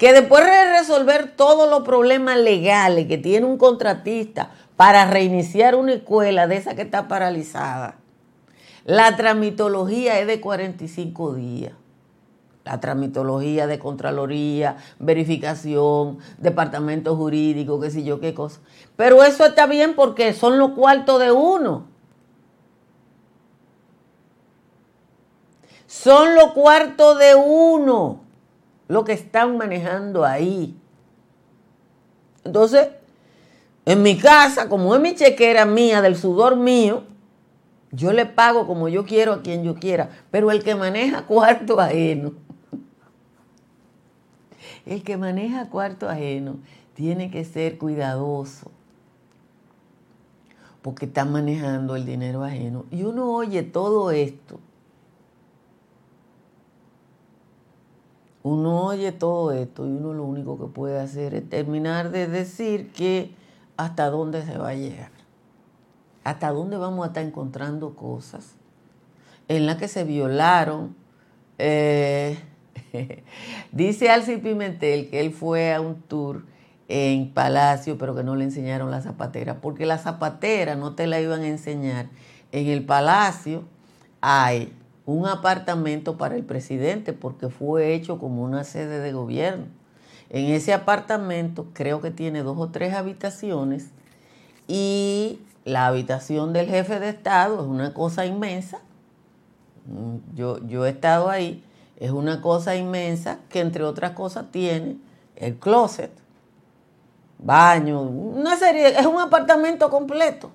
que 0.00 0.14
después 0.14 0.42
de 0.46 0.78
resolver 0.78 1.36
todos 1.36 1.68
los 1.68 1.82
problemas 1.82 2.38
legales 2.38 3.06
que 3.06 3.18
tiene 3.18 3.44
un 3.44 3.58
contratista 3.58 4.50
para 4.74 5.04
reiniciar 5.04 5.74
una 5.74 5.92
escuela 5.92 6.46
de 6.46 6.56
esa 6.56 6.74
que 6.74 6.80
está 6.80 7.06
paralizada, 7.06 7.98
la 8.86 9.14
tramitología 9.18 10.18
es 10.18 10.26
de 10.26 10.40
45 10.40 11.34
días. 11.34 11.74
La 12.64 12.80
tramitología 12.80 13.66
de 13.66 13.78
Contraloría, 13.78 14.78
verificación, 14.98 16.18
departamento 16.38 17.14
jurídico, 17.14 17.78
qué 17.78 17.90
sé 17.90 18.02
yo, 18.02 18.20
qué 18.20 18.32
cosa. 18.32 18.62
Pero 18.96 19.22
eso 19.22 19.44
está 19.44 19.66
bien 19.66 19.94
porque 19.94 20.32
son 20.32 20.58
los 20.58 20.70
cuartos 20.70 21.20
de 21.20 21.30
uno. 21.30 21.84
Son 25.86 26.34
los 26.34 26.52
cuartos 26.52 27.18
de 27.18 27.34
uno 27.34 28.29
lo 28.90 29.04
que 29.04 29.12
están 29.12 29.56
manejando 29.56 30.24
ahí. 30.24 30.76
Entonces, 32.44 32.88
en 33.84 34.02
mi 34.02 34.18
casa, 34.18 34.68
como 34.68 34.92
es 34.96 35.00
mi 35.00 35.14
chequera 35.14 35.64
mía, 35.64 36.02
del 36.02 36.16
sudor 36.16 36.56
mío, 36.56 37.04
Yo 37.92 38.12
le 38.12 38.24
pago 38.24 38.68
como 38.68 38.88
yo 38.88 39.04
quiero 39.04 39.32
a 39.32 39.42
quien 39.42 39.64
yo 39.64 39.74
quiera, 39.74 40.10
pero 40.30 40.52
el 40.52 40.62
que 40.62 40.76
maneja 40.76 41.26
cuarto 41.26 41.80
ajeno, 41.80 42.34
el 44.86 45.02
que 45.02 45.16
maneja 45.16 45.68
cuarto 45.68 46.08
ajeno 46.08 46.58
tiene 46.94 47.32
que 47.32 47.44
ser 47.44 47.78
cuidadoso 47.78 48.70
porque 50.82 51.06
está 51.06 51.24
manejando 51.24 51.96
el 51.96 52.06
dinero 52.06 52.44
ajeno. 52.44 52.84
Y 52.92 53.02
uno 53.02 53.32
oye 53.32 53.64
todo 53.64 54.12
esto. 54.12 54.60
Uno 58.42 58.86
oye 58.86 59.12
todo 59.12 59.52
esto 59.52 59.86
y 59.86 59.90
uno 59.90 60.14
lo 60.14 60.24
único 60.24 60.58
que 60.58 60.66
puede 60.66 60.98
hacer 60.98 61.34
es 61.34 61.48
terminar 61.48 62.10
de 62.10 62.26
decir 62.26 62.90
que 62.92 63.34
hasta 63.76 64.08
dónde 64.10 64.42
se 64.44 64.56
va 64.56 64.70
a 64.70 64.74
llegar. 64.74 65.10
Hasta 66.24 66.50
dónde 66.50 66.76
vamos 66.76 67.04
a 67.04 67.08
estar 67.08 67.24
encontrando 67.24 67.94
cosas 67.94 68.54
en 69.48 69.66
las 69.66 69.76
que 69.76 69.88
se 69.88 70.04
violaron. 70.04 70.94
Eh, 71.58 72.38
dice 73.72 74.10
Alci 74.10 74.36
Pimentel 74.36 75.10
que 75.10 75.20
él 75.20 75.32
fue 75.32 75.74
a 75.74 75.80
un 75.80 76.00
tour 76.02 76.44
en 76.88 77.32
Palacio, 77.32 77.98
pero 77.98 78.14
que 78.14 78.22
no 78.22 78.36
le 78.36 78.44
enseñaron 78.44 78.90
la 78.90 79.00
zapatera, 79.00 79.60
porque 79.60 79.86
la 79.86 79.98
zapatera 79.98 80.76
no 80.76 80.94
te 80.94 81.06
la 81.06 81.20
iban 81.20 81.42
a 81.42 81.48
enseñar. 81.48 82.08
En 82.52 82.66
el 82.66 82.84
Palacio 82.84 83.64
hay 84.20 84.72
un 85.12 85.26
apartamento 85.26 86.16
para 86.16 86.36
el 86.36 86.44
presidente, 86.44 87.12
porque 87.12 87.48
fue 87.48 87.94
hecho 87.94 88.18
como 88.18 88.42
una 88.42 88.64
sede 88.64 89.00
de 89.00 89.12
gobierno. 89.12 89.66
En 90.28 90.46
ese 90.46 90.72
apartamento 90.72 91.66
creo 91.72 92.00
que 92.00 92.10
tiene 92.10 92.42
dos 92.42 92.56
o 92.58 92.68
tres 92.68 92.94
habitaciones 92.94 93.90
y 94.68 95.40
la 95.64 95.86
habitación 95.86 96.52
del 96.52 96.68
jefe 96.68 97.00
de 97.00 97.08
Estado 97.08 97.60
es 97.60 97.66
una 97.66 97.92
cosa 97.92 98.26
inmensa. 98.26 98.78
Yo, 100.34 100.64
yo 100.66 100.86
he 100.86 100.90
estado 100.90 101.28
ahí, 101.28 101.64
es 101.96 102.12
una 102.12 102.40
cosa 102.40 102.76
inmensa 102.76 103.38
que 103.48 103.60
entre 103.60 103.82
otras 103.82 104.12
cosas 104.12 104.52
tiene 104.52 104.98
el 105.34 105.56
closet 105.56 106.12
baño, 107.42 108.02
una 108.02 108.56
serie, 108.56 108.88
es 108.98 109.06
un 109.06 109.20
apartamento 109.20 109.90
completo. 109.90 110.52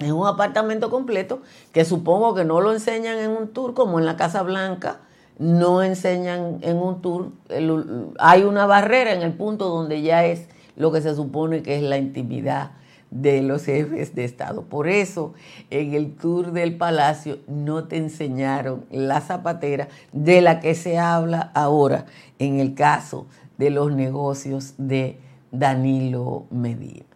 Es 0.00 0.12
un 0.12 0.26
apartamento 0.26 0.88
completo 0.88 1.42
que 1.72 1.84
supongo 1.84 2.34
que 2.34 2.44
no 2.44 2.62
lo 2.62 2.72
enseñan 2.72 3.18
en 3.18 3.30
un 3.30 3.48
tour 3.48 3.74
como 3.74 3.98
en 3.98 4.06
la 4.06 4.16
Casa 4.16 4.42
Blanca, 4.42 5.00
no 5.38 5.82
enseñan 5.82 6.58
en 6.62 6.78
un 6.78 7.02
tour, 7.02 7.32
hay 8.18 8.42
una 8.42 8.64
barrera 8.64 9.12
en 9.12 9.20
el 9.20 9.34
punto 9.34 9.68
donde 9.68 10.00
ya 10.00 10.24
es 10.24 10.48
lo 10.76 10.90
que 10.90 11.02
se 11.02 11.14
supone 11.14 11.62
que 11.62 11.76
es 11.76 11.82
la 11.82 11.98
intimidad 11.98 12.70
de 13.10 13.42
los 13.42 13.66
jefes 13.66 14.14
de 14.14 14.24
Estado. 14.24 14.62
Por 14.62 14.88
eso 14.88 15.34
en 15.68 15.92
el 15.92 16.14
tour 16.14 16.52
del 16.52 16.78
palacio 16.78 17.38
no 17.46 17.84
te 17.84 17.98
enseñaron 17.98 18.86
la 18.90 19.20
zapatera 19.20 19.88
de 20.12 20.40
la 20.40 20.60
que 20.60 20.74
se 20.74 20.98
habla 20.98 21.50
ahora 21.54 22.06
en 22.38 22.58
el 22.58 22.74
caso 22.74 23.26
de 23.58 23.68
los 23.68 23.92
negocios 23.92 24.74
de 24.78 25.18
Danilo 25.52 26.46
Medina. 26.50 27.09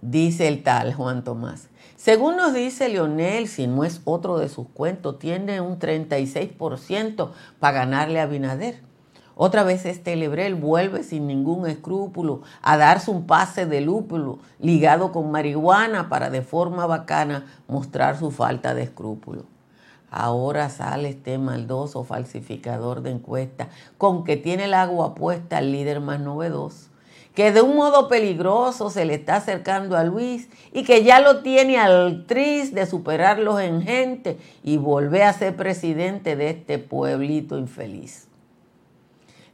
Dice 0.00 0.46
el 0.46 0.62
tal 0.62 0.94
Juan 0.94 1.24
Tomás. 1.24 1.68
Según 1.96 2.36
nos 2.36 2.54
dice 2.54 2.88
Leonel, 2.88 3.48
si 3.48 3.66
no 3.66 3.82
es 3.82 4.00
otro 4.04 4.38
de 4.38 4.48
sus 4.48 4.68
cuentos, 4.68 5.18
tiene 5.18 5.60
un 5.60 5.78
36% 5.78 7.30
para 7.58 7.78
ganarle 7.78 8.20
a 8.20 8.26
Binader. 8.26 8.80
Otra 9.34 9.64
vez 9.64 9.84
este 9.84 10.16
Lebrel 10.16 10.54
vuelve 10.54 11.02
sin 11.02 11.26
ningún 11.26 11.66
escrúpulo 11.66 12.42
a 12.62 12.76
darse 12.76 13.10
un 13.10 13.26
pase 13.26 13.66
de 13.66 13.80
lúpulo 13.82 14.38
ligado 14.60 15.12
con 15.12 15.30
marihuana 15.30 16.08
para 16.08 16.30
de 16.30 16.40
forma 16.40 16.86
bacana 16.86 17.44
mostrar 17.68 18.18
su 18.18 18.30
falta 18.30 18.74
de 18.74 18.84
escrúpulo. 18.84 19.55
Ahora 20.10 20.68
sale 20.70 21.10
este 21.10 21.38
maldoso 21.38 22.04
falsificador 22.04 23.02
de 23.02 23.10
encuestas 23.10 23.68
con 23.98 24.24
que 24.24 24.36
tiene 24.36 24.64
el 24.64 24.74
agua 24.74 25.14
puesta 25.14 25.58
al 25.58 25.72
líder 25.72 26.00
más 26.00 26.20
novedoso 26.20 26.90
que 27.36 27.52
de 27.52 27.60
un 27.60 27.76
modo 27.76 28.08
peligroso 28.08 28.88
se 28.88 29.04
le 29.04 29.14
está 29.14 29.36
acercando 29.36 29.94
a 29.98 30.04
Luis 30.04 30.48
y 30.72 30.84
que 30.84 31.04
ya 31.04 31.20
lo 31.20 31.42
tiene 31.42 31.76
al 31.76 32.24
tris 32.26 32.74
de 32.74 32.86
superarlos 32.86 33.60
en 33.60 33.82
gente 33.82 34.38
y 34.64 34.78
volver 34.78 35.22
a 35.22 35.34
ser 35.34 35.54
presidente 35.54 36.34
de 36.34 36.48
este 36.48 36.78
pueblito 36.78 37.58
infeliz. 37.58 38.25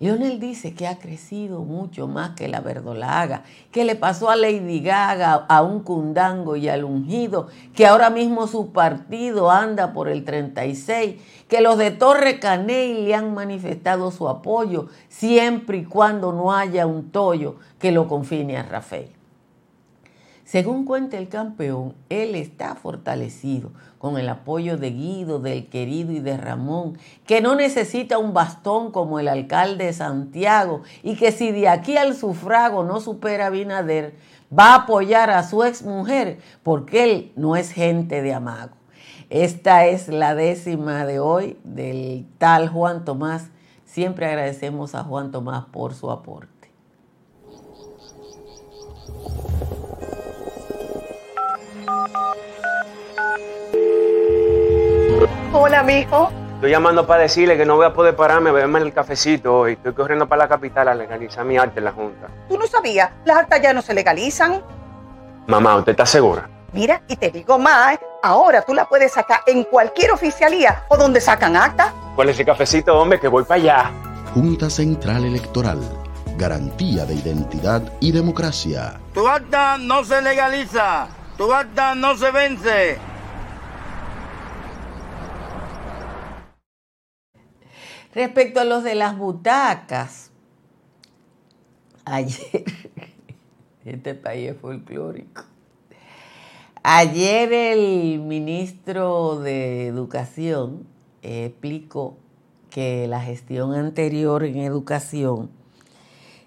Leonel 0.02 0.40
dice 0.40 0.74
que 0.74 0.88
ha 0.88 0.98
crecido 0.98 1.60
mucho 1.60 2.08
más 2.08 2.30
que 2.30 2.48
la 2.48 2.58
verdolaga, 2.58 3.44
que 3.70 3.84
le 3.84 3.94
pasó 3.94 4.30
a 4.30 4.34
Lady 4.34 4.80
Gaga, 4.80 5.46
a 5.48 5.62
un 5.62 5.78
cundango 5.78 6.56
y 6.56 6.68
al 6.68 6.82
ungido, 6.82 7.46
que 7.72 7.86
ahora 7.86 8.10
mismo 8.10 8.48
su 8.48 8.72
partido 8.72 9.48
anda 9.48 9.92
por 9.92 10.08
el 10.08 10.24
36, 10.24 11.22
que 11.46 11.60
los 11.60 11.78
de 11.78 11.92
Torre 11.92 12.40
Caney 12.40 13.04
le 13.04 13.14
han 13.14 13.32
manifestado 13.32 14.10
su 14.10 14.28
apoyo 14.28 14.88
siempre 15.08 15.78
y 15.78 15.84
cuando 15.84 16.32
no 16.32 16.52
haya 16.52 16.84
un 16.84 17.12
tollo 17.12 17.58
que 17.78 17.92
lo 17.92 18.08
confine 18.08 18.56
a 18.56 18.64
Rafael. 18.64 19.21
Según 20.52 20.84
cuenta 20.84 21.16
el 21.16 21.30
campeón, 21.30 21.94
él 22.10 22.34
está 22.34 22.74
fortalecido 22.74 23.70
con 23.96 24.18
el 24.18 24.28
apoyo 24.28 24.76
de 24.76 24.90
Guido, 24.90 25.38
del 25.38 25.66
querido 25.70 26.12
y 26.12 26.20
de 26.20 26.36
Ramón, 26.36 26.98
que 27.24 27.40
no 27.40 27.54
necesita 27.54 28.18
un 28.18 28.34
bastón 28.34 28.92
como 28.92 29.18
el 29.18 29.28
alcalde 29.28 29.86
de 29.86 29.92
Santiago 29.94 30.82
y 31.02 31.16
que 31.16 31.32
si 31.32 31.52
de 31.52 31.70
aquí 31.70 31.96
al 31.96 32.14
sufrago 32.14 32.84
no 32.84 33.00
supera 33.00 33.48
Binader, 33.48 34.14
va 34.52 34.74
a 34.74 34.82
apoyar 34.82 35.30
a 35.30 35.42
su 35.42 35.64
exmujer 35.64 36.38
porque 36.62 37.04
él 37.04 37.32
no 37.34 37.56
es 37.56 37.72
gente 37.72 38.20
de 38.20 38.34
amago. 38.34 38.76
Esta 39.30 39.86
es 39.86 40.08
la 40.08 40.34
décima 40.34 41.06
de 41.06 41.18
hoy 41.18 41.56
del 41.64 42.26
tal 42.36 42.68
Juan 42.68 43.06
Tomás. 43.06 43.46
Siempre 43.86 44.26
agradecemos 44.26 44.94
a 44.94 45.02
Juan 45.02 45.30
Tomás 45.30 45.64
por 45.72 45.94
su 45.94 46.10
aporte. 46.10 46.52
Hola, 55.52 55.82
mijo. 55.82 56.30
Estoy 56.54 56.70
llamando 56.70 57.06
para 57.06 57.22
decirle 57.22 57.56
que 57.56 57.66
no 57.66 57.76
voy 57.76 57.86
a 57.86 57.92
poder 57.92 58.14
pararme 58.14 58.50
a 58.50 58.52
beberme 58.52 58.78
el 58.78 58.92
cafecito 58.92 59.58
hoy. 59.58 59.72
Estoy 59.72 59.92
corriendo 59.94 60.28
para 60.28 60.44
la 60.44 60.48
capital 60.48 60.88
a 60.88 60.94
legalizar 60.94 61.44
mi 61.44 61.58
arte 61.58 61.80
en 61.80 61.84
la 61.84 61.92
Junta. 61.92 62.28
¿Tú 62.48 62.56
no 62.56 62.66
sabías? 62.66 63.10
Las 63.24 63.38
actas 63.38 63.60
ya 63.60 63.72
no 63.72 63.82
se 63.82 63.92
legalizan. 63.92 64.62
Mamá, 65.46 65.76
¿usted 65.76 65.90
está 65.90 66.06
segura? 66.06 66.48
Mira, 66.72 67.02
y 67.08 67.16
te 67.16 67.30
digo 67.30 67.58
más, 67.58 67.98
ahora 68.22 68.62
tú 68.62 68.74
la 68.74 68.88
puedes 68.88 69.12
sacar 69.12 69.40
en 69.46 69.64
cualquier 69.64 70.12
oficialía 70.12 70.84
o 70.88 70.96
donde 70.96 71.20
sacan 71.20 71.56
acta. 71.56 71.92
¿Cuál 72.14 72.28
es 72.28 72.36
ese 72.36 72.44
cafecito, 72.44 72.96
hombre? 72.98 73.18
Que 73.18 73.28
voy 73.28 73.42
para 73.44 73.60
allá. 73.60 73.90
Junta 74.32 74.70
Central 74.70 75.24
Electoral. 75.24 75.80
Garantía 76.36 77.04
de 77.04 77.14
identidad 77.14 77.82
y 78.00 78.12
democracia. 78.12 79.00
Tu 79.12 79.26
acta 79.28 79.76
no 79.78 80.04
se 80.04 80.22
legaliza. 80.22 81.08
Tu 81.36 81.48
no 81.96 82.16
se 82.16 82.30
vence. 82.30 82.98
Respecto 88.14 88.60
a 88.60 88.64
los 88.64 88.84
de 88.84 88.94
las 88.94 89.16
butacas, 89.16 90.30
ayer, 92.04 92.64
este 93.84 94.14
país 94.14 94.50
es 94.50 94.56
folclórico. 94.58 95.44
Ayer 96.82 97.52
el 97.52 98.18
ministro 98.18 99.40
de 99.40 99.86
Educación 99.86 100.86
explicó 101.22 102.18
que 102.70 103.06
la 103.06 103.20
gestión 103.20 103.72
anterior 103.74 104.44
en 104.44 104.58
educación 104.58 105.50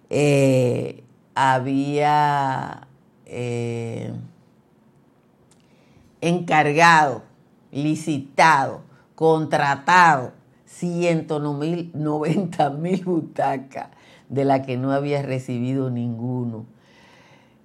eh, 0.10 1.04
había 1.34 2.88
eh, 3.26 4.14
encargado, 6.28 7.24
licitado, 7.72 8.82
contratado 9.16 10.34
190 10.66 12.70
mil 12.72 13.06
butacas, 13.06 13.90
de 14.30 14.44
la 14.44 14.64
que 14.64 14.78
no 14.78 14.92
había 14.92 15.22
recibido 15.22 15.90
ninguno. 15.90 16.66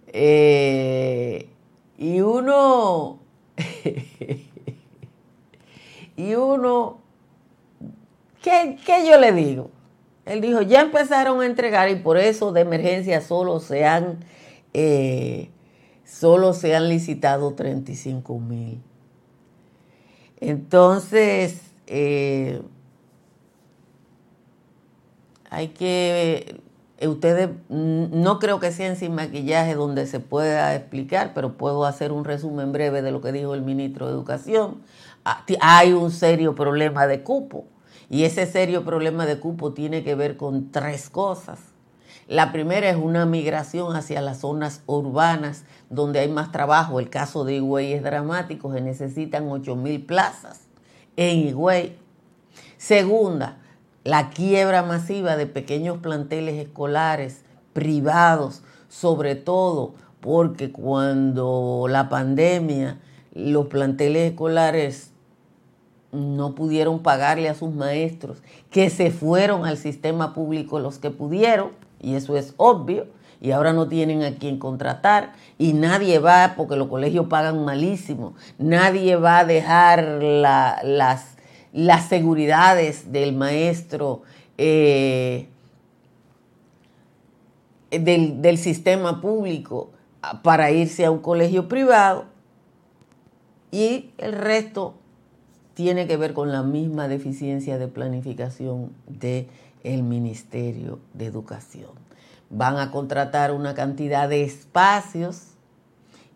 Eh, 0.09 1.49
y 1.97 2.21
uno, 2.21 3.21
y 6.17 6.35
uno, 6.35 6.99
¿qué, 8.43 8.77
yo 9.09 9.19
le 9.19 9.33
digo? 9.33 9.71
Él 10.27 10.41
dijo, 10.41 10.63
ya 10.63 10.83
empezaron 10.83 11.41
a 11.41 11.47
entregar 11.47 11.89
y 11.89 11.97
por 11.97 12.19
eso 12.19 12.53
de 12.53 12.61
emergencia 12.61 13.21
solo 13.21 13.59
se 13.59 13.87
han, 13.87 14.21
eh, 14.75 15.49
solo 16.11 16.53
se 16.55 16.75
han 16.75 16.89
licitado 16.89 17.55
35 17.55 18.39
mil. 18.41 18.83
Entonces, 20.41 21.61
eh, 21.87 22.63
hay 25.51 25.69
que, 25.69 26.61
ustedes, 27.07 27.51
mm, 27.69 28.23
no 28.23 28.39
creo 28.39 28.59
que 28.59 28.73
sea 28.73 28.95
sin 28.97 29.15
maquillaje 29.15 29.75
donde 29.75 30.07
se 30.07 30.21
pueda 30.21 30.75
explicar, 30.75 31.33
pero 31.35 31.57
puedo 31.57 31.85
hacer 31.85 32.13
un 32.13 32.25
resumen 32.25 32.73
breve 32.73 33.03
de 33.03 33.13
lo 33.13 33.21
que 33.21 33.33
dijo 33.33 33.55
el 33.55 33.63
ministro 33.63 34.07
de 34.07 34.13
Educación. 34.13 34.83
Ah, 35.25 35.45
hay 35.61 35.93
un 35.93 36.11
serio 36.11 36.55
problema 36.55 37.07
de 37.07 37.23
cupo 37.23 37.67
y 38.09 38.25
ese 38.25 38.47
serio 38.47 38.85
problema 38.85 39.27
de 39.27 39.39
cupo 39.39 39.73
tiene 39.75 40.03
que 40.03 40.15
ver 40.15 40.37
con 40.37 40.73
tres 40.73 41.11
cosas. 41.11 41.61
La 42.31 42.53
primera 42.53 42.89
es 42.89 42.97
una 42.97 43.27
migración 43.27 43.97
hacia 43.97 44.21
las 44.21 44.39
zonas 44.39 44.83
urbanas 44.87 45.65
donde 45.91 46.21
hay 46.21 46.29
más 46.29 46.53
trabajo. 46.53 47.01
El 47.01 47.11
caso 47.11 47.45
de 47.45 47.57
Higüey 47.57 47.93
es 47.93 48.03
dramático, 48.03 48.73
se 48.73 48.81
necesitan 48.81 49.51
8 49.51 49.77
mil 49.77 50.07
plazas 50.07 50.63
en 51.17 51.49
Higüey. 51.49 51.97
Segunda, 52.79 53.59
la 54.05 54.31
quiebra 54.31 54.83
masiva 54.83 55.37
de 55.37 55.47
pequeños 55.47 55.99
planteles 55.99 56.55
escolares 56.55 57.43
privados, 57.75 58.63
sobre 58.89 59.35
todo 59.35 59.95
porque 60.21 60.73
cuando 60.73 61.87
la 61.89 62.09
pandemia 62.09 62.99
los 63.35 63.67
planteles 63.67 64.31
escolares 64.31 65.13
no 66.13 66.55
pudieron 66.55 67.01
pagarle 67.01 67.49
a 67.49 67.55
sus 67.55 67.73
maestros, 67.73 68.39
que 68.71 68.91
se 68.91 69.11
fueron 69.11 69.65
al 69.65 69.77
sistema 69.77 70.35
público 70.35 70.81
los 70.81 70.99
que 70.99 71.11
pudieron, 71.11 71.71
y 72.01 72.15
eso 72.15 72.37
es 72.37 72.55
obvio, 72.57 73.07
y 73.41 73.53
ahora 73.53 73.73
no 73.73 73.89
tienen 73.89 74.23
a 74.23 74.37
quien 74.37 74.59
contratar, 74.59 75.33
y 75.59 75.73
nadie 75.73 76.19
va, 76.19 76.55
porque 76.57 76.77
los 76.77 76.89
colegios 76.89 77.27
pagan 77.27 77.65
malísimo, 77.65 78.35
nadie 78.59 79.17
va 79.17 79.39
a 79.39 79.45
dejar 79.45 80.05
las 80.23 81.41
las 81.73 82.09
seguridades 82.09 83.13
del 83.13 83.35
maestro, 83.35 84.23
eh, 84.59 85.49
del, 87.91 88.43
del 88.43 88.59
sistema 88.59 89.21
público 89.21 89.91
para 90.43 90.71
irse 90.71 91.05
a 91.05 91.11
un 91.11 91.21
colegio 91.21 91.69
privado 91.69 92.27
y 93.71 94.11
el 94.19 94.33
resto 94.33 94.95
tiene 95.75 96.07
que 96.07 96.17
ver 96.17 96.35
con 96.35 96.53
la 96.53 96.63
misma 96.63 97.09
deficiencia 97.09 97.79
de 97.79 97.89
planificación 97.89 98.93
del 99.07 99.49
el 99.83 100.03
Ministerio 100.03 100.99
de 101.15 101.27
Educación. 101.27 102.00
Van 102.51 102.77
a 102.77 102.91
contratar 102.91 103.53
una 103.53 103.75
cantidad 103.75 104.29
de 104.29 104.43
espacios 104.43 105.45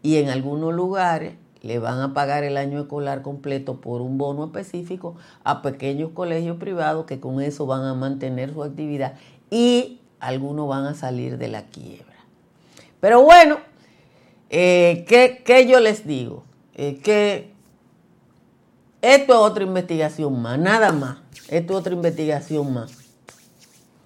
y 0.03 0.17
en 0.17 0.31
algunos 0.31 0.73
lugares 0.73 1.35
le 1.63 1.79
van 1.79 2.01
a 2.01 2.13
pagar 2.15 2.45
el 2.45 2.57
año 2.57 2.81
escolar 2.81 3.23
completo 3.23 3.81
por 3.81 4.01
un 4.01 4.19
bono 4.19 4.45
específico 4.45 5.17
a 5.45 5.63
pequeños 5.63 6.11
colegios 6.13 6.59
privados 6.59 7.07
que 7.07 7.21
con 7.21 7.41
eso 7.41 7.67
van 7.67 7.85
a 7.85 7.95
mantener 7.95 8.53
su 8.53 8.63
actividad 8.63 9.15
y 9.51 10.01
algunos 10.21 10.69
van 10.69 10.87
a 10.87 10.95
salir 10.95 11.39
de 11.39 11.49
la 11.49 11.63
quiebra. 11.67 12.15
Pero 13.01 13.23
bueno, 13.23 13.59
eh, 14.51 15.05
¿qué, 15.09 15.67
yo 15.67 15.81
les 15.81 16.07
digo? 16.07 16.45
Eh, 16.75 17.01
que 17.03 17.53
esto 19.01 19.33
es 19.33 19.39
otra 19.39 19.65
investigación 19.65 20.41
más, 20.41 20.59
nada 20.59 20.93
más. 20.93 21.19
Esto 21.49 21.75
es 21.75 21.81
otra 21.81 21.93
investigación 21.93 22.73
más. 22.73 22.93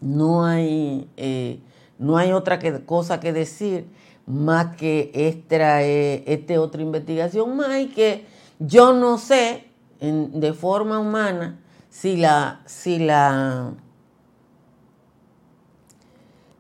No 0.01 0.45
hay, 0.45 1.09
eh, 1.17 1.61
no 1.99 2.17
hay 2.17 2.33
otra 2.33 2.59
cosa 2.87 3.21
que 3.21 3.33
decir 3.33 3.89
más 4.27 4.77
que 4.77 5.11
esta, 5.15 5.83
este 5.83 6.59
otra 6.59 6.83
investigación 6.83 7.57
más 7.57 7.79
y 7.79 7.89
que 7.89 8.27
yo 8.59 8.93
no 8.93 9.19
sé 9.19 9.65
de 10.01 10.53
forma 10.53 10.99
humana 10.99 11.59
si 11.89 12.17
la, 12.17 12.61
si 12.67 12.99
la, 12.99 13.73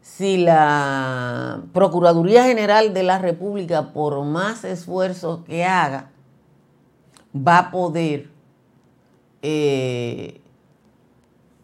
si 0.01 0.39
la 0.39 1.63
Procuraduría 1.73 2.45
General 2.45 2.93
de 2.93 3.03
la 3.03 3.19
República, 3.19 3.93
por 3.93 4.25
más 4.25 4.65
esfuerzos 4.65 5.45
que 5.45 5.65
haga, 5.65 6.11
va 7.37 7.59
a 7.59 7.71
poder 7.71 8.31
eh, 9.43 10.41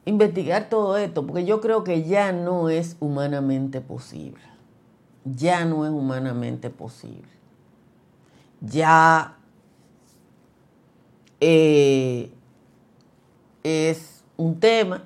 investigar 0.05 0.69
todo 0.69 0.97
esto, 0.97 1.27
porque 1.27 1.45
yo 1.45 1.61
creo 1.61 1.85
que 1.85 2.05
ya 2.05 2.33
no 2.33 2.69
es 2.69 2.97
humanamente 3.01 3.81
posible 3.81 4.55
ya 5.25 5.65
no 5.65 5.85
es 5.85 5.91
humanamente 5.91 6.71
posible. 6.71 7.29
Ya 8.61 9.37
eh, 11.41 12.31
es 13.63 14.23
un 14.37 14.61
tema 14.61 15.05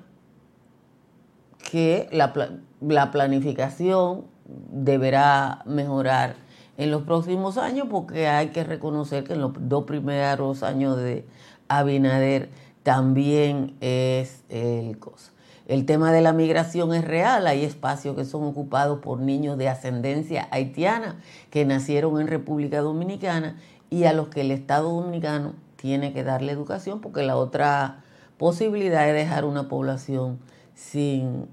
que 1.71 2.07
la, 2.11 2.33
la 2.81 3.11
planificación 3.11 4.25
deberá 4.45 5.61
mejorar 5.65 6.35
en 6.77 6.91
los 6.91 7.03
próximos 7.03 7.57
años 7.57 7.87
porque 7.89 8.27
hay 8.27 8.49
que 8.49 8.63
reconocer 8.63 9.23
que 9.25 9.33
en 9.33 9.41
los 9.41 9.51
dos 9.59 9.83
primeros 9.83 10.63
años 10.63 10.97
de 10.97 11.25
Abinader 11.67 12.49
también 12.89 13.77
es 13.81 14.43
el 14.49 14.97
cosa. 14.97 15.31
El 15.67 15.85
tema 15.85 16.11
de 16.11 16.21
la 16.21 16.33
migración 16.33 16.91
es 16.95 17.05
real, 17.05 17.45
hay 17.45 17.63
espacios 17.63 18.15
que 18.15 18.25
son 18.25 18.43
ocupados 18.45 18.97
por 18.97 19.19
niños 19.19 19.59
de 19.59 19.69
ascendencia 19.69 20.47
haitiana 20.49 21.21
que 21.51 21.65
nacieron 21.65 22.19
en 22.19 22.25
República 22.25 22.81
Dominicana 22.81 23.57
y 23.91 24.05
a 24.05 24.13
los 24.13 24.29
que 24.29 24.41
el 24.41 24.49
Estado 24.49 24.91
Dominicano 24.91 25.53
tiene 25.75 26.13
que 26.13 26.23
darle 26.23 26.51
educación 26.51 26.99
porque 26.99 27.21
la 27.21 27.35
otra 27.35 28.03
posibilidad 28.39 29.07
es 29.07 29.13
dejar 29.13 29.45
una 29.45 29.69
población 29.69 30.39
sin... 30.73 31.47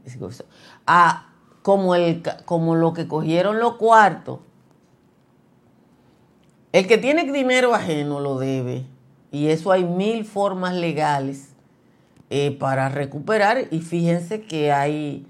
Ah, 0.86 1.34
como, 1.60 1.94
el, 1.96 2.22
como 2.46 2.76
lo 2.76 2.94
que 2.94 3.06
cogieron 3.06 3.58
los 3.58 3.74
cuartos, 3.74 4.38
el 6.72 6.86
que 6.86 6.96
tiene 6.96 7.30
dinero 7.30 7.74
ajeno 7.74 8.20
lo 8.20 8.38
debe 8.38 8.86
y 9.36 9.50
eso 9.50 9.70
hay 9.70 9.84
mil 9.84 10.24
formas 10.24 10.74
legales 10.74 11.50
eh, 12.30 12.56
para 12.58 12.88
recuperar 12.88 13.66
y 13.70 13.80
fíjense 13.80 14.40
que 14.40 14.72
hay, 14.72 15.26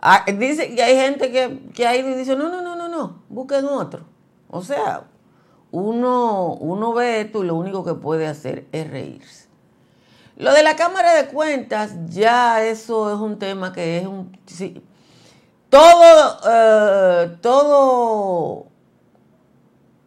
ah, 0.00 0.24
dice 0.36 0.74
que 0.74 0.82
hay 0.82 0.96
gente 0.96 1.30
que, 1.30 1.60
que 1.72 1.86
ahí 1.86 2.02
dice, 2.02 2.34
no, 2.34 2.48
no, 2.48 2.60
no, 2.60 2.74
no, 2.74 2.88
no, 2.88 3.22
busquen 3.28 3.66
otro. 3.66 4.04
O 4.50 4.62
sea, 4.62 5.04
uno, 5.70 6.54
uno 6.54 6.92
ve 6.92 7.20
esto 7.20 7.44
y 7.44 7.46
lo 7.46 7.54
único 7.54 7.84
que 7.84 7.94
puede 7.94 8.26
hacer 8.26 8.66
es 8.72 8.90
reírse. 8.90 9.46
Lo 10.36 10.52
de 10.52 10.64
la 10.64 10.74
Cámara 10.74 11.14
de 11.14 11.28
Cuentas, 11.28 11.94
ya 12.08 12.64
eso 12.64 13.14
es 13.14 13.20
un 13.20 13.38
tema 13.38 13.72
que 13.72 13.98
es 13.98 14.06
un... 14.08 14.36
sí, 14.46 14.82
todo, 15.70 16.38
eh, 16.50 17.36
todo 17.40 18.66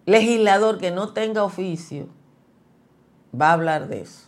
legislador 0.06 0.78
que 0.78 0.92
no 0.92 1.14
tenga 1.14 1.46
oficio 1.46 2.19
va 3.34 3.50
a 3.50 3.54
hablar 3.54 3.88
de 3.88 4.02
eso. 4.02 4.28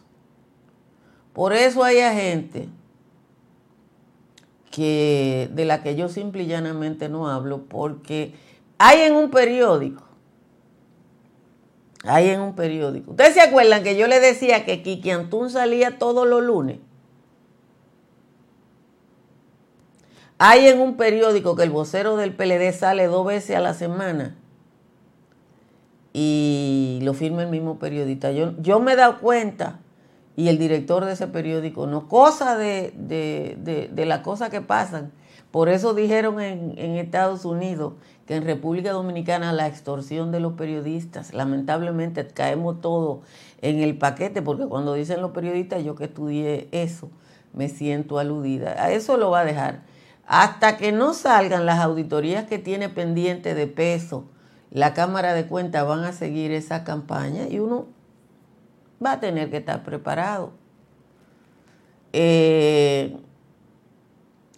Por 1.34 1.54
eso 1.54 1.84
hay 1.84 1.98
gente 1.98 2.68
que, 4.70 5.50
de 5.54 5.66
la 5.66 5.84
que 5.84 5.96
yo 5.96 6.10
simple 6.10 6.44
y 6.44 6.48
llanamente 6.48 7.10
no 7.10 7.28
hablo, 7.28 7.64
porque 7.66 8.34
hay 8.78 9.02
en 9.02 9.14
un 9.14 9.30
periódico, 9.30 10.04
hay 12.04 12.30
en 12.30 12.42
un 12.42 12.56
periódico. 12.56 13.12
¿Ustedes 13.12 13.36
se 13.36 13.42
acuerdan 13.42 13.84
que 13.84 13.96
yo 13.96 14.08
le 14.08 14.20
decía 14.20 14.66
que 14.66 14.82
Kiki 14.82 15.12
Antún 15.12 15.50
salía 15.50 16.00
todos 16.00 16.28
los 16.28 16.42
lunes? 16.42 16.80
Hay 20.38 20.68
en 20.68 20.82
un 20.82 20.98
periódico 20.98 21.56
que 21.56 21.64
el 21.64 21.70
vocero 21.70 22.18
del 22.18 22.34
PLD 22.36 22.74
sale 22.74 23.06
dos 23.06 23.28
veces 23.28 23.56
a 23.56 23.60
la 23.60 23.76
semana 23.76 24.36
y 26.14 27.00
lo 27.04 27.14
firma 27.14 27.44
el 27.44 27.50
mismo 27.50 27.80
periodista. 27.80 28.32
Yo, 28.32 28.54
yo 28.62 28.80
me 28.80 28.94
he 28.94 28.96
dado 28.96 29.20
cuenta, 29.20 29.80
y 30.36 30.48
el 30.48 30.58
director 30.58 31.06
de 31.06 31.14
ese 31.14 31.28
periódico, 31.28 31.88
no, 31.88 32.08
cosa 32.08 32.58
de, 32.58 32.94
de, 32.98 33.90
de, 33.92 34.06
las 34.06 34.20
cosas 34.20 34.50
que 34.50 34.62
pasan. 34.62 35.12
Por 35.52 35.68
eso 35.68 35.94
dijeron 35.94 36.40
en, 36.40 36.74
en, 36.78 36.96
Estados 36.96 37.44
Unidos 37.44 37.94
que 38.26 38.38
en 38.38 38.46
República 38.46 38.94
Dominicana 38.94 39.52
la 39.52 39.68
extorsión 39.68 40.32
de 40.32 40.40
los 40.40 40.54
periodistas, 40.54 41.34
lamentablemente 41.34 42.26
caemos 42.28 42.80
todos 42.80 43.20
en 43.62 43.80
el 43.80 43.98
paquete, 43.98 44.42
porque 44.42 44.66
cuando 44.66 44.94
dicen 44.94 45.22
los 45.22 45.32
periodistas, 45.32 45.84
yo 45.84 45.96
que 45.96 46.06
estudié 46.06 46.70
eso, 46.72 47.10
me 47.54 47.68
siento 47.68 48.18
aludida. 48.18 48.82
A 48.82 48.92
eso 48.92 49.18
lo 49.18 49.32
va 49.32 49.42
a 49.42 49.46
dejar. 49.46 49.82
Hasta 50.26 50.78
que 50.78 50.94
no 50.94 51.14
salgan 51.14 51.66
las 51.66 51.80
auditorías 51.80 52.46
que 52.46 52.58
tiene 52.58 52.88
pendiente 52.88 53.54
de 53.54 53.68
peso, 53.68 54.24
la 54.72 54.94
Cámara 54.94 55.34
de 55.34 55.46
Cuentas 55.46 55.86
van 55.86 56.04
a 56.06 56.14
seguir 56.14 56.52
esa 56.52 56.84
campaña 56.84 57.48
y 57.48 57.60
uno 57.60 57.88
va 59.04 59.14
a 59.14 59.20
tener 59.20 59.52
que 59.52 59.58
estar 59.58 59.84
preparado. 59.84 60.52
Eh, 62.14 63.18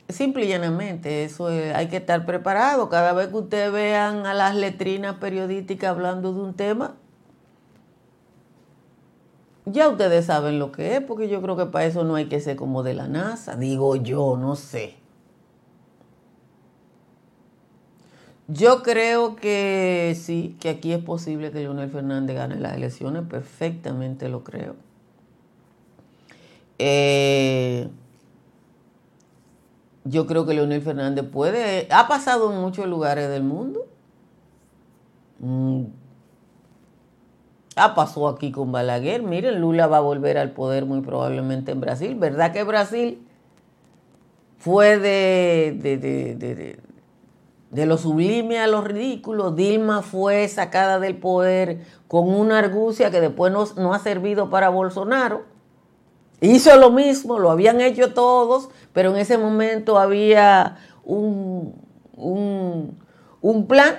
simple 0.10 0.46
y 0.46 0.50
llanamente, 0.50 1.24
eso 1.24 1.48
hay 1.48 1.88
que 1.88 1.98
estar 1.98 2.26
preparado. 2.26 2.90
Cada 2.90 3.14
vez 3.14 3.30
que 3.30 3.38
ustedes 3.38 3.72
vean 3.72 4.26
a 4.28 4.34
las 4.34 4.56
letrinas 4.56 5.16
periodísticas 5.16 5.90
hablando 5.90 6.32
de 6.34 6.42
un 6.42 6.54
tema, 6.54 6.96
ya 9.66 9.90
ustedes 9.90 10.26
saben 10.26 10.60
lo 10.60 10.72
que 10.72 10.98
es, 10.98 11.02
porque 11.02 11.30
yo 11.30 11.42
creo 11.42 11.56
que 11.56 11.66
para 11.66 11.86
eso 11.86 12.04
no 12.04 12.16
hay 12.16 12.26
que 12.26 12.40
ser 12.40 12.56
como 12.56 12.84
de 12.84 12.94
la 12.94 13.08
NASA, 13.08 13.56
digo 13.56 13.96
yo, 13.96 14.38
no 14.38 14.56
sé. 14.56 15.03
Yo 18.48 18.84
creo 18.84 19.36
que 19.38 20.18
sí, 20.20 20.58
que 20.60 20.70
aquí 20.70 20.92
es 20.92 21.02
posible 21.02 21.52
que 21.52 21.60
Leonel 21.60 21.90
Fernández 21.90 22.36
gane 22.36 22.58
las 22.58 22.76
elecciones, 22.76 23.24
perfectamente 23.24 24.28
lo 24.28 24.44
creo. 24.44 24.76
Eh, 26.78 27.88
yo 30.04 30.28
creo 30.28 30.46
que 30.46 30.54
Leonel 30.54 30.82
Fernández 30.82 31.26
puede, 31.26 31.88
ha 31.90 32.08
pasado 32.10 32.52
en 32.52 32.60
muchos 32.60 32.86
lugares 32.88 33.30
del 33.30 33.44
mundo. 33.44 33.86
Mm. 35.40 35.84
Ha 37.76 37.96
pasado 37.96 38.28
aquí 38.28 38.52
con 38.52 38.72
Balaguer. 38.72 39.24
Miren, 39.24 39.62
Lula 39.62 39.88
va 39.88 39.98
a 39.98 40.02
volver 40.02 40.38
al 40.38 40.52
poder 40.52 40.86
muy 40.86 41.02
probablemente 41.02 41.72
en 41.72 41.80
Brasil. 41.80 42.16
¿Verdad 42.16 42.52
que 42.52 42.64
Brasil 42.64 43.26
fue 44.60 45.00
de, 45.00 45.76
de 45.82 45.98
de 45.98 46.80
lo 47.74 47.98
sublime 47.98 48.60
a 48.60 48.68
lo 48.68 48.82
ridículo, 48.82 49.52
Dilma 49.52 50.02
fue 50.02 50.48
sacada 50.48 51.00
del 51.00 51.18
poder 51.18 51.82
con 52.08 52.30
una 52.30 52.60
argucia 52.60 53.10
que 53.10 53.20
después 53.20 53.52
no, 53.52 53.94
ha 53.94 54.00
servido 54.00 54.50
para 54.50 54.70
Bolsonaro. 54.70 55.44
Hizo 56.40 56.76
lo 56.78 56.92
mismo, 56.92 57.40
lo 57.40 57.50
habían 57.50 57.82
hecho 57.82 58.14
todos, 58.14 58.70
pero 58.92 59.12
en 59.12 59.18
ese 59.18 59.38
momento 59.38 59.98
había 59.98 60.78
un, 61.04 61.74
un 62.16 63.68
plan. 63.68 63.96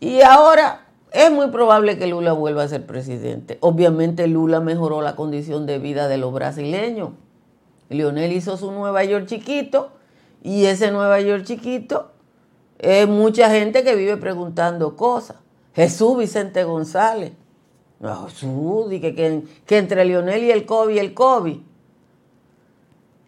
Y 0.00 0.22
ahora 0.22 0.86
es 1.12 1.30
muy 1.30 1.48
probable 1.48 1.98
que 1.98 2.06
Lula 2.06 2.32
vuelva 2.32 2.62
a 2.62 2.68
ser 2.68 2.86
presidente. 2.86 3.58
Obviamente 3.60 4.26
Lula 4.26 4.60
mejoró 4.60 5.02
la 5.02 5.16
condición 5.16 5.66
de 5.66 5.78
vida 5.78 6.08
de 6.08 6.18
los 6.18 6.32
brasileños. 6.32 7.10
Lionel 7.88 8.32
hizo 8.32 8.56
su 8.56 8.72
Nueva 8.72 9.04
York 9.04 9.26
chiquito 9.26 9.95
y 10.42 10.66
ese 10.66 10.90
Nueva 10.90 11.20
York 11.20 11.44
chiquito 11.44 12.12
es 12.78 13.08
mucha 13.08 13.50
gente 13.50 13.82
que 13.82 13.94
vive 13.94 14.16
preguntando 14.16 14.96
cosas. 14.96 15.36
Jesús 15.74 16.18
Vicente 16.18 16.64
González. 16.64 17.32
Jesús, 18.00 18.88
que, 18.90 19.14
que, 19.14 19.42
que, 19.64 19.78
entre 19.78 20.04
Lionel 20.04 20.44
y 20.44 20.50
el 20.50 20.66
COVID, 20.66 20.98
el 20.98 21.14
COVID. 21.14 21.58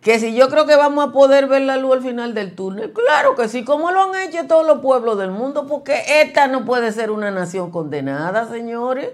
Que 0.02 0.18
si 0.18 0.34
yo 0.34 0.48
creo 0.48 0.66
que 0.66 0.76
vamos 0.76 1.08
a 1.08 1.12
poder 1.12 1.48
ver 1.48 1.62
la 1.62 1.76
luz 1.76 1.96
al 1.96 2.02
final 2.02 2.34
del 2.34 2.54
túnel, 2.54 2.92
claro 2.92 3.34
que 3.34 3.48
sí, 3.48 3.64
como 3.64 3.90
lo 3.90 4.02
han 4.02 4.14
hecho 4.22 4.46
todos 4.46 4.66
los 4.66 4.80
pueblos 4.80 5.18
del 5.18 5.30
mundo, 5.30 5.66
porque 5.66 6.02
esta 6.22 6.46
no 6.46 6.64
puede 6.64 6.92
ser 6.92 7.10
una 7.10 7.30
nación 7.30 7.70
condenada, 7.70 8.48
señores. 8.48 9.10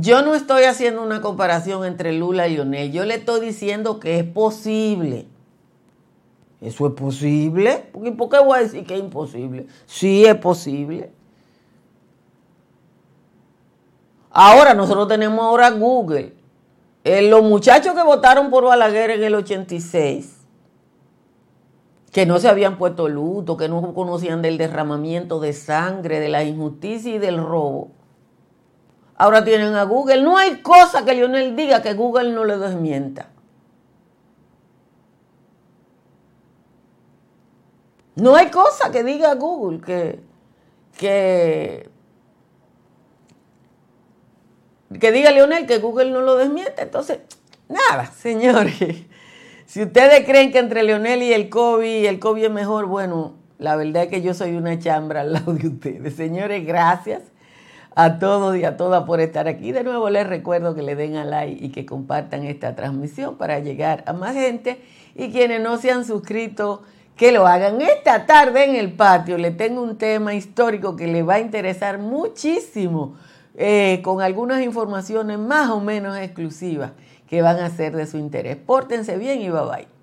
Yo 0.00 0.22
no 0.22 0.36
estoy 0.36 0.62
haciendo 0.64 1.02
una 1.02 1.20
comparación 1.20 1.84
entre 1.84 2.12
Lula 2.12 2.46
y 2.46 2.54
Lionel, 2.54 2.92
yo 2.92 3.04
le 3.04 3.16
estoy 3.16 3.40
diciendo 3.40 3.98
que 3.98 4.20
es 4.20 4.24
posible. 4.24 5.26
¿Eso 6.60 6.86
es 6.86 6.92
posible? 6.92 7.90
¿Y 8.04 8.12
por 8.12 8.28
qué 8.28 8.38
voy 8.38 8.58
a 8.58 8.62
decir 8.62 8.84
que 8.86 8.94
es 8.94 9.00
imposible? 9.00 9.66
Sí 9.86 10.24
es 10.24 10.36
posible. 10.36 11.10
Ahora 14.30 14.74
nosotros 14.74 15.08
tenemos 15.08 15.40
ahora 15.40 15.70
Google. 15.70 16.32
Eh, 17.02 17.22
los 17.22 17.42
muchachos 17.42 17.94
que 17.94 18.02
votaron 18.02 18.50
por 18.50 18.64
Balaguer 18.64 19.10
en 19.10 19.24
el 19.24 19.34
86, 19.34 20.36
que 22.12 22.24
no 22.24 22.38
se 22.38 22.48
habían 22.48 22.78
puesto 22.78 23.08
luto, 23.08 23.56
que 23.56 23.68
no 23.68 23.94
conocían 23.94 24.42
del 24.42 24.58
derramamiento 24.58 25.40
de 25.40 25.52
sangre, 25.52 26.20
de 26.20 26.28
la 26.28 26.44
injusticia 26.44 27.14
y 27.14 27.18
del 27.18 27.38
robo, 27.38 27.90
ahora 29.18 29.44
tienen 29.44 29.74
a 29.74 29.82
Google. 29.82 30.22
No 30.22 30.38
hay 30.38 30.62
cosa 30.62 31.04
que 31.04 31.14
Lionel 31.14 31.54
diga 31.54 31.82
que 31.82 31.92
Google 31.94 32.32
no 32.32 32.44
le 32.44 32.56
desmienta. 32.56 33.28
No 38.14 38.34
hay 38.34 38.50
cosa 38.50 38.90
que 38.90 39.04
diga 39.04 39.34
Google 39.34 39.80
que, 39.80 40.20
que, 40.96 41.88
que 44.98 45.12
diga 45.12 45.30
Leonel 45.30 45.66
que 45.66 45.78
Google 45.78 46.10
no 46.10 46.20
lo 46.22 46.36
desmiente. 46.36 46.82
Entonces, 46.82 47.20
nada, 47.68 48.06
señores. 48.06 48.74
Si 49.68 49.82
ustedes 49.82 50.24
creen 50.24 50.50
que 50.50 50.60
entre 50.60 50.82
Leonel 50.82 51.22
y 51.22 51.34
el 51.34 51.50
COVID, 51.50 52.06
el 52.06 52.18
COVID 52.18 52.44
es 52.44 52.50
mejor, 52.50 52.86
bueno, 52.86 53.34
la 53.58 53.76
verdad 53.76 54.04
es 54.04 54.08
que 54.08 54.22
yo 54.22 54.32
soy 54.32 54.56
una 54.56 54.78
chambra 54.78 55.20
al 55.20 55.34
lado 55.34 55.52
de 55.52 55.68
ustedes. 55.68 56.14
Señores, 56.14 56.64
gracias 56.64 57.20
a 58.00 58.20
todos 58.20 58.56
y 58.56 58.62
a 58.62 58.76
todas 58.76 59.02
por 59.02 59.20
estar 59.20 59.48
aquí. 59.48 59.72
De 59.72 59.82
nuevo 59.82 60.08
les 60.08 60.24
recuerdo 60.24 60.76
que 60.76 60.82
le 60.82 60.94
den 60.94 61.16
a 61.16 61.24
like 61.24 61.64
y 61.64 61.70
que 61.70 61.84
compartan 61.84 62.44
esta 62.44 62.76
transmisión 62.76 63.36
para 63.36 63.58
llegar 63.58 64.04
a 64.06 64.12
más 64.12 64.34
gente. 64.34 64.80
Y 65.16 65.32
quienes 65.32 65.60
no 65.60 65.78
se 65.78 65.90
han 65.90 66.04
suscrito, 66.04 66.82
que 67.16 67.32
lo 67.32 67.48
hagan 67.48 67.80
esta 67.80 68.24
tarde 68.24 68.66
en 68.66 68.76
el 68.76 68.92
patio. 68.92 69.36
Le 69.36 69.50
tengo 69.50 69.82
un 69.82 69.98
tema 69.98 70.32
histórico 70.32 70.94
que 70.94 71.08
le 71.08 71.24
va 71.24 71.34
a 71.34 71.40
interesar 71.40 71.98
muchísimo, 71.98 73.16
eh, 73.56 74.00
con 74.04 74.22
algunas 74.22 74.62
informaciones 74.62 75.36
más 75.36 75.68
o 75.70 75.80
menos 75.80 76.16
exclusivas 76.18 76.92
que 77.28 77.42
van 77.42 77.58
a 77.58 77.68
ser 77.68 77.96
de 77.96 78.06
su 78.06 78.16
interés. 78.16 78.56
Pórtense 78.58 79.18
bien 79.18 79.40
y 79.40 79.50
bye 79.50 79.62
bye. 79.62 79.97